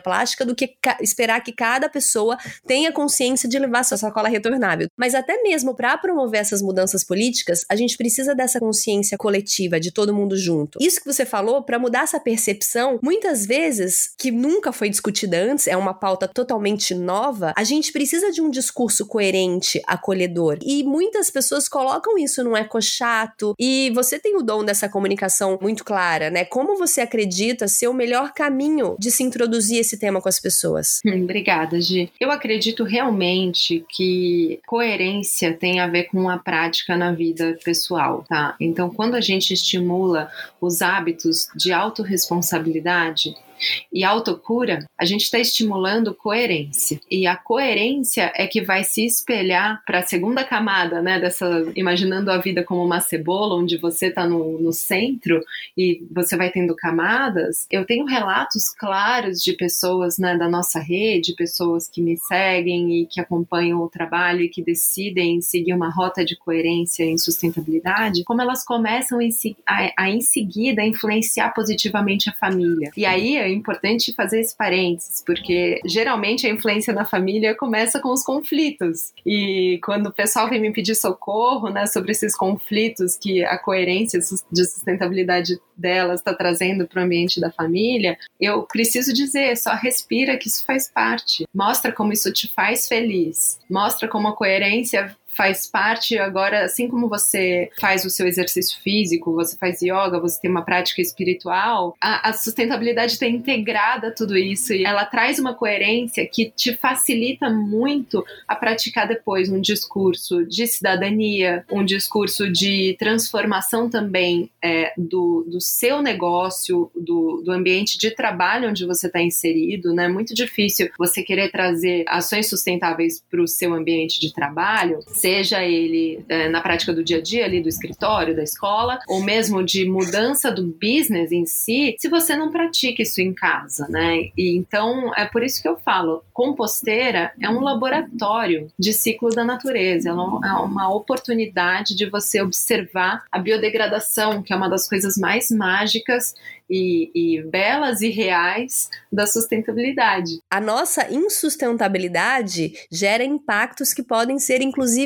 plástica 0.00 0.44
do 0.44 0.52
que 0.52 0.74
esperar 1.00 1.40
que 1.40 1.52
cada 1.52 1.88
pessoa 1.88 2.36
tenha 2.66 2.90
consciência 2.90 3.48
de 3.48 3.60
levar 3.60 3.84
sua 3.84 3.96
sacola 3.96 4.28
retornável. 4.28 4.88
Mas 4.98 5.14
até 5.14 5.40
mesmo 5.40 5.76
para 5.76 5.96
promover 5.98 6.40
essas 6.40 6.60
mudanças 6.60 7.04
políticas, 7.04 7.64
a 7.68 7.76
gente 7.76 7.96
precisa 7.96 8.34
dessa 8.34 8.58
consciência 8.58 9.16
coletiva 9.16 9.78
de 9.78 9.92
todo 9.92 10.12
mundo 10.12 10.36
junto. 10.36 10.80
Isso 10.82 10.98
que 11.00 11.06
você 11.06 11.24
falou, 11.24 11.62
para 11.62 11.78
mudar 11.78 12.02
essa 12.02 12.18
percepção, 12.18 12.98
muitas 13.04 13.44
vezes, 13.44 14.14
que 14.18 14.30
nunca 14.30 14.72
foi 14.72 14.88
discutida 14.88 15.36
antes, 15.36 15.66
é 15.66 15.76
uma 15.76 15.92
pauta 15.92 16.26
totalmente 16.26 16.94
nova, 16.94 17.52
a 17.54 17.62
gente 17.62 17.92
precisa 17.92 18.32
de 18.32 18.40
um 18.40 18.48
discurso 18.48 19.06
coerente, 19.06 19.82
acolhedor. 19.86 20.56
E 20.62 20.82
muitas 20.82 21.30
pessoas 21.30 21.68
colocam 21.68 22.16
isso 22.16 22.42
num 22.42 22.56
eco 22.56 22.80
chato. 22.80 23.54
E 23.58 23.92
você 23.94 24.18
tem 24.18 24.36
o 24.36 24.42
dom 24.42 24.64
dessa 24.64 24.88
comunicação 24.88 25.58
muito 25.60 25.84
clara, 25.84 26.30
né? 26.30 26.46
Como 26.46 26.78
você 26.78 27.02
acredita 27.02 27.68
ser 27.68 27.88
o 27.88 27.92
melhor 27.92 28.32
caminho 28.32 28.96
de 28.98 29.10
se 29.10 29.22
introduzir 29.22 29.80
esse 29.80 29.98
tema 29.98 30.22
com 30.22 30.28
as 30.30 30.40
pessoas? 30.40 31.00
Obrigada, 31.04 31.78
Gi. 31.78 32.10
Eu 32.18 32.30
acredito 32.30 32.84
realmente 32.84 33.84
que 33.90 34.60
coerência 34.66 35.52
tem 35.52 35.78
a 35.78 35.86
ver 35.86 36.04
com 36.04 36.30
a 36.30 36.38
prática 36.38 36.96
na 36.96 37.12
vida 37.12 37.58
pessoal, 37.62 38.24
tá? 38.26 38.56
Então, 38.58 38.88
quando 38.88 39.14
a 39.14 39.20
gente 39.20 39.52
estimula 39.52 40.30
os 40.58 40.80
hábitos 40.80 41.48
de 41.54 41.70
autorresponsabilidade, 41.70 42.93
verdade 42.94 43.43
e 43.92 44.04
autocura, 44.04 44.86
a 44.98 45.04
gente 45.04 45.22
está 45.22 45.38
estimulando 45.38 46.14
coerência. 46.14 47.00
E 47.10 47.26
a 47.26 47.36
coerência 47.36 48.32
é 48.34 48.46
que 48.46 48.62
vai 48.62 48.84
se 48.84 49.04
espelhar 49.04 49.82
para 49.86 50.00
a 50.00 50.02
segunda 50.02 50.44
camada, 50.44 51.00
né? 51.00 51.18
Dessa, 51.18 51.46
imaginando 51.74 52.30
a 52.30 52.38
vida 52.38 52.62
como 52.62 52.84
uma 52.84 53.00
cebola, 53.00 53.56
onde 53.56 53.76
você 53.76 54.06
está 54.06 54.26
no, 54.26 54.60
no 54.60 54.72
centro 54.72 55.42
e 55.76 56.04
você 56.10 56.36
vai 56.36 56.50
tendo 56.50 56.74
camadas. 56.74 57.66
Eu 57.70 57.84
tenho 57.84 58.04
relatos 58.04 58.68
claros 58.68 59.40
de 59.42 59.52
pessoas 59.54 60.18
né, 60.18 60.36
da 60.36 60.48
nossa 60.48 60.78
rede, 60.78 61.34
pessoas 61.34 61.88
que 61.88 62.02
me 62.02 62.16
seguem 62.16 63.02
e 63.02 63.06
que 63.06 63.20
acompanham 63.20 63.80
o 63.80 63.88
trabalho 63.88 64.42
e 64.42 64.48
que 64.48 64.62
decidem 64.62 65.40
seguir 65.40 65.74
uma 65.74 65.90
rota 65.90 66.24
de 66.24 66.36
coerência 66.36 67.04
em 67.04 67.18
sustentabilidade, 67.18 68.24
como 68.24 68.42
elas 68.42 68.64
começam 68.64 69.18
a, 69.66 69.92
a 69.96 70.10
em 70.10 70.20
seguida 70.20 70.84
influenciar 70.84 71.50
positivamente 71.50 72.28
a 72.28 72.32
família. 72.32 72.90
E 72.96 73.04
aí 73.04 73.36
importante 73.54 74.14
fazer 74.14 74.40
esse 74.40 74.56
parênteses, 74.56 75.22
porque 75.24 75.80
geralmente 75.84 76.46
a 76.46 76.50
influência 76.50 76.92
na 76.92 77.04
família 77.04 77.54
começa 77.54 78.00
com 78.00 78.10
os 78.10 78.22
conflitos. 78.22 79.12
E 79.24 79.78
quando 79.84 80.06
o 80.06 80.12
pessoal 80.12 80.48
vem 80.48 80.60
me 80.60 80.72
pedir 80.72 80.94
socorro, 80.94 81.70
né, 81.70 81.86
sobre 81.86 82.12
esses 82.12 82.36
conflitos 82.36 83.16
que 83.16 83.44
a 83.44 83.58
coerência 83.58 84.18
de 84.18 84.64
sustentabilidade 84.66 85.58
delas 85.76 86.20
está 86.20 86.34
trazendo 86.34 86.86
para 86.86 87.00
o 87.00 87.04
ambiente 87.04 87.40
da 87.40 87.50
família, 87.50 88.18
eu 88.40 88.62
preciso 88.62 89.12
dizer, 89.12 89.56
só 89.56 89.74
respira 89.74 90.36
que 90.36 90.48
isso 90.48 90.64
faz 90.64 90.88
parte. 90.88 91.44
Mostra 91.54 91.92
como 91.92 92.12
isso 92.12 92.32
te 92.32 92.48
faz 92.48 92.88
feliz. 92.88 93.58
Mostra 93.70 94.08
como 94.08 94.28
a 94.28 94.36
coerência 94.36 95.14
faz 95.34 95.66
parte 95.66 96.18
agora, 96.18 96.64
assim 96.64 96.88
como 96.88 97.08
você 97.08 97.70
faz 97.80 98.04
o 98.04 98.10
seu 98.10 98.26
exercício 98.26 98.78
físico, 98.80 99.34
você 99.34 99.56
faz 99.56 99.82
yoga, 99.82 100.20
você 100.20 100.40
tem 100.40 100.50
uma 100.50 100.64
prática 100.64 101.00
espiritual, 101.00 101.94
a, 102.00 102.30
a 102.30 102.32
sustentabilidade 102.32 103.12
está 103.12 103.26
integrada 103.26 104.10
tudo 104.10 104.36
isso 104.36 104.72
e 104.72 104.84
ela 104.84 105.04
traz 105.04 105.38
uma 105.38 105.54
coerência 105.54 106.26
que 106.26 106.50
te 106.50 106.76
facilita 106.76 107.50
muito 107.50 108.24
a 108.46 108.54
praticar 108.54 109.06
depois 109.06 109.50
um 109.50 109.60
discurso 109.60 110.44
de 110.46 110.66
cidadania, 110.66 111.64
um 111.70 111.84
discurso 111.84 112.50
de 112.50 112.96
transformação 112.98 113.88
também 113.88 114.50
é, 114.62 114.92
do, 114.96 115.44
do 115.48 115.60
seu 115.60 116.02
negócio, 116.02 116.90
do, 116.94 117.42
do 117.44 117.52
ambiente 117.52 117.98
de 117.98 118.10
trabalho 118.10 118.68
onde 118.68 118.86
você 118.86 119.06
está 119.06 119.20
inserido, 119.20 119.92
né? 119.92 120.08
Muito 120.08 120.34
difícil 120.34 120.90
você 120.98 121.22
querer 121.22 121.50
trazer 121.50 122.04
ações 122.08 122.48
sustentáveis 122.48 123.22
para 123.30 123.42
o 123.42 123.48
seu 123.48 123.74
ambiente 123.74 124.20
de 124.20 124.32
trabalho 124.32 125.00
seja 125.24 125.64
ele 125.64 126.22
é, 126.28 126.50
na 126.50 126.60
prática 126.60 126.92
do 126.92 127.02
dia 127.02 127.16
a 127.16 127.22
dia 127.22 127.46
ali 127.46 127.62
do 127.62 127.68
escritório, 127.68 128.36
da 128.36 128.42
escola, 128.42 128.98
ou 129.08 129.22
mesmo 129.22 129.64
de 129.64 129.88
mudança 129.88 130.50
do 130.50 130.66
business 130.66 131.32
em 131.32 131.46
si, 131.46 131.96
se 131.98 132.10
você 132.10 132.36
não 132.36 132.50
pratica 132.50 133.00
isso 133.00 133.22
em 133.22 133.32
casa, 133.32 133.86
né? 133.88 134.28
E 134.36 134.54
então 134.54 135.14
é 135.14 135.24
por 135.24 135.42
isso 135.42 135.62
que 135.62 135.68
eu 135.68 135.78
falo, 135.78 136.22
composteira 136.30 137.32
é 137.40 137.48
um 137.48 137.60
laboratório 137.60 138.68
de 138.78 138.92
ciclo 138.92 139.30
da 139.30 139.44
natureza, 139.44 140.10
é 140.10 140.12
uma 140.12 140.94
oportunidade 140.94 141.96
de 141.96 142.04
você 142.04 142.42
observar 142.42 143.24
a 143.32 143.38
biodegradação, 143.38 144.42
que 144.42 144.52
é 144.52 144.56
uma 144.56 144.68
das 144.68 144.86
coisas 144.86 145.16
mais 145.16 145.50
mágicas 145.50 146.34
e, 146.68 147.10
e, 147.14 147.42
belas 147.42 148.00
e 148.00 148.08
reais 148.08 148.88
da 149.12 149.26
sustentabilidade. 149.26 150.40
A 150.50 150.60
nossa 150.60 151.12
insustentabilidade 151.12 152.72
gera 152.90 153.22
impactos 153.22 153.92
que 153.92 154.02
podem 154.02 154.38
ser, 154.38 154.62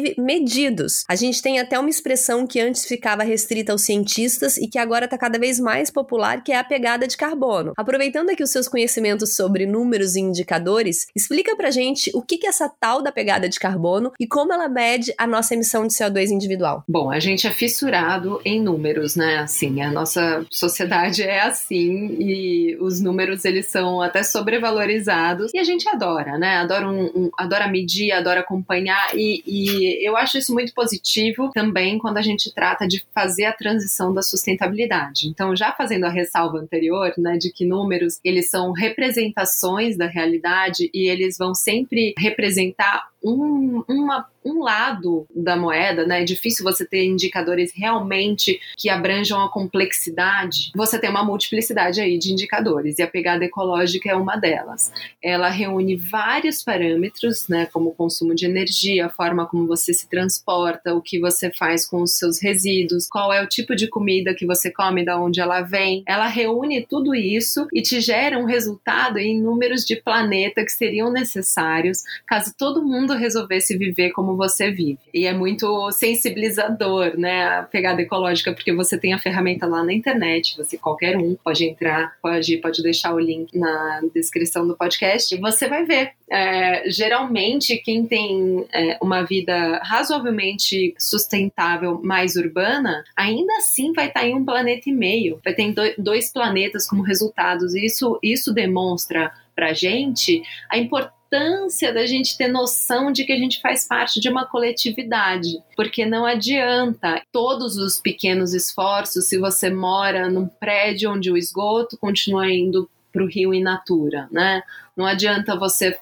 inclusive, 0.08 0.14
medidos. 0.18 1.04
A 1.08 1.16
gente 1.16 1.42
tem 1.42 1.58
até 1.58 1.78
uma 1.78 1.90
expressão 1.90 2.46
que 2.46 2.60
antes 2.60 2.86
ficava 2.86 3.22
restrita 3.22 3.72
aos 3.72 3.82
cientistas 3.82 4.56
e 4.56 4.68
que 4.68 4.78
agora 4.78 5.04
está 5.04 5.18
cada 5.18 5.38
vez 5.38 5.58
mais 5.58 5.90
popular, 5.90 6.42
que 6.42 6.52
é 6.52 6.58
a 6.58 6.64
pegada 6.64 7.06
de 7.06 7.16
carbono. 7.16 7.72
Aproveitando 7.76 8.30
aqui 8.30 8.42
os 8.42 8.50
seus 8.50 8.68
conhecimentos 8.68 9.34
sobre 9.34 9.66
números 9.66 10.16
e 10.16 10.20
indicadores, 10.20 11.06
explica 11.14 11.56
pra 11.56 11.70
gente 11.70 12.10
o 12.14 12.22
que 12.22 12.46
é 12.46 12.48
essa 12.48 12.68
tal 12.68 13.02
da 13.02 13.12
pegada 13.12 13.48
de 13.48 13.58
carbono 13.58 14.12
e 14.18 14.26
como 14.26 14.52
ela 14.52 14.68
mede 14.68 15.12
a 15.18 15.26
nossa 15.26 15.54
emissão 15.54 15.86
de 15.86 15.94
CO2 15.94 16.30
individual. 16.30 16.84
Bom, 16.88 17.10
a 17.10 17.20
gente 17.20 17.46
é 17.46 17.50
fissurado 17.50 18.40
em 18.44 18.62
números, 18.62 19.16
né? 19.16 19.38
Assim, 19.38 19.82
a 19.82 19.90
nossa 19.90 20.46
sociedade 20.50 21.22
é 21.22 21.40
assim 21.40 22.16
e 22.18 22.76
os 22.80 23.00
números 23.00 23.44
eles 23.44 23.66
são 23.66 24.00
até 24.00 24.22
sobrevalorizados 24.22 25.52
e 25.52 25.58
a 25.58 25.64
gente 25.64 25.88
adora, 25.88 26.38
né? 26.38 26.56
Adora, 26.56 26.88
um, 26.88 27.04
um 27.14 27.30
adora 27.36 27.68
medir, 27.68 28.12
adora 28.12 28.40
acompanhar 28.40 29.10
e, 29.14 29.42
e 29.46 29.97
eu 30.04 30.16
acho 30.16 30.38
isso 30.38 30.52
muito 30.52 30.72
positivo 30.74 31.50
também 31.52 31.98
quando 31.98 32.18
a 32.18 32.22
gente 32.22 32.52
trata 32.54 32.86
de 32.86 33.04
fazer 33.14 33.44
a 33.44 33.52
transição 33.52 34.12
da 34.12 34.22
sustentabilidade. 34.22 35.28
Então, 35.28 35.54
já 35.54 35.72
fazendo 35.72 36.04
a 36.04 36.10
ressalva 36.10 36.58
anterior, 36.58 37.12
né, 37.18 37.36
de 37.36 37.52
que 37.52 37.64
números 37.64 38.18
eles 38.24 38.50
são 38.50 38.72
representações 38.72 39.96
da 39.96 40.06
realidade 40.06 40.90
e 40.92 41.08
eles 41.08 41.36
vão 41.38 41.54
sempre 41.54 42.14
representar 42.18 43.08
um, 43.22 43.82
uma, 43.88 44.26
um 44.44 44.62
lado 44.62 45.26
da 45.34 45.56
moeda, 45.56 46.06
né? 46.06 46.22
É 46.22 46.24
difícil 46.24 46.64
você 46.64 46.86
ter 46.86 47.04
indicadores 47.04 47.72
realmente 47.74 48.60
que 48.76 48.88
abranjam 48.88 49.42
a 49.42 49.50
complexidade. 49.50 50.70
Você 50.74 50.98
tem 50.98 51.10
uma 51.10 51.24
multiplicidade 51.24 52.00
aí 52.00 52.18
de 52.18 52.32
indicadores 52.32 52.98
e 52.98 53.02
a 53.02 53.06
pegada 53.06 53.44
ecológica 53.44 54.10
é 54.10 54.14
uma 54.14 54.36
delas. 54.36 54.92
Ela 55.22 55.48
reúne 55.48 55.96
vários 55.96 56.62
parâmetros, 56.62 57.48
né? 57.48 57.66
Como 57.66 57.90
o 57.90 57.94
consumo 57.94 58.34
de 58.34 58.46
energia, 58.46 59.06
a 59.06 59.10
forma 59.10 59.46
como 59.46 59.66
você 59.66 59.92
se 59.92 60.08
transporta, 60.08 60.94
o 60.94 61.02
que 61.02 61.18
você 61.18 61.50
faz 61.50 61.86
com 61.86 62.02
os 62.02 62.16
seus 62.16 62.40
resíduos, 62.40 63.08
qual 63.08 63.32
é 63.32 63.42
o 63.42 63.48
tipo 63.48 63.74
de 63.74 63.88
comida 63.88 64.34
que 64.34 64.46
você 64.46 64.70
come, 64.70 65.04
da 65.04 65.20
onde 65.20 65.40
ela 65.40 65.60
vem. 65.62 66.02
Ela 66.06 66.28
reúne 66.28 66.86
tudo 66.88 67.14
isso 67.14 67.66
e 67.72 67.82
te 67.82 68.00
gera 68.00 68.38
um 68.38 68.44
resultado 68.44 69.18
em 69.18 69.40
números 69.40 69.84
de 69.84 69.96
planeta 69.96 70.64
que 70.64 70.72
seriam 70.72 71.10
necessários 71.10 72.02
caso 72.26 72.52
todo 72.56 72.84
mundo 72.84 73.07
resolvesse 73.14 73.76
viver 73.76 74.10
como 74.10 74.36
você 74.36 74.70
vive. 74.70 74.98
E 75.12 75.26
é 75.26 75.32
muito 75.32 75.90
sensibilizador, 75.90 77.18
né, 77.18 77.46
a 77.46 77.62
pegada 77.62 78.02
ecológica, 78.02 78.52
porque 78.52 78.72
você 78.72 78.98
tem 78.98 79.12
a 79.12 79.18
ferramenta 79.18 79.66
lá 79.66 79.82
na 79.84 79.92
internet, 79.92 80.56
você 80.56 80.76
qualquer 80.76 81.16
um 81.16 81.36
pode 81.42 81.64
entrar, 81.64 82.16
pode, 82.22 82.56
pode 82.58 82.82
deixar 82.82 83.14
o 83.14 83.18
link 83.18 83.56
na 83.56 84.00
descrição 84.14 84.66
do 84.66 84.76
podcast 84.76 85.34
e 85.34 85.38
você 85.38 85.68
vai 85.68 85.84
ver. 85.84 86.12
É, 86.30 86.90
geralmente, 86.90 87.76
quem 87.78 88.06
tem 88.06 88.66
é, 88.72 88.98
uma 89.00 89.22
vida 89.22 89.80
razoavelmente 89.82 90.94
sustentável, 90.98 92.00
mais 92.02 92.36
urbana, 92.36 93.04
ainda 93.16 93.52
assim 93.56 93.92
vai 93.92 94.08
estar 94.08 94.26
em 94.26 94.34
um 94.34 94.44
planeta 94.44 94.88
e 94.88 94.92
meio, 94.92 95.40
vai 95.44 95.54
ter 95.54 95.74
dois 95.98 96.32
planetas 96.32 96.86
como 96.86 97.02
resultados. 97.02 97.74
Isso, 97.74 98.18
isso 98.22 98.52
demonstra 98.52 99.32
pra 99.54 99.72
gente 99.72 100.42
a 100.70 100.78
importância 100.78 101.17
importância 101.28 101.92
da 101.92 102.06
gente 102.06 102.36
ter 102.36 102.48
noção 102.48 103.12
de 103.12 103.24
que 103.24 103.32
a 103.32 103.36
gente 103.36 103.60
faz 103.60 103.86
parte 103.86 104.18
de 104.20 104.28
uma 104.28 104.46
coletividade, 104.46 105.62
porque 105.76 106.06
não 106.06 106.24
adianta 106.24 107.22
todos 107.30 107.76
os 107.76 108.00
pequenos 108.00 108.54
esforços 108.54 109.26
se 109.26 109.38
você 109.38 109.70
mora 109.70 110.30
num 110.30 110.46
prédio 110.46 111.12
onde 111.12 111.30
o 111.30 111.36
esgoto 111.36 111.96
continua 111.98 112.50
indo 112.50 112.90
para 113.12 113.22
o 113.22 113.28
rio 113.28 113.54
in 113.54 113.62
natura, 113.62 114.28
né? 114.30 114.62
Não 114.96 115.06
adianta 115.06 115.56
você 115.56 115.98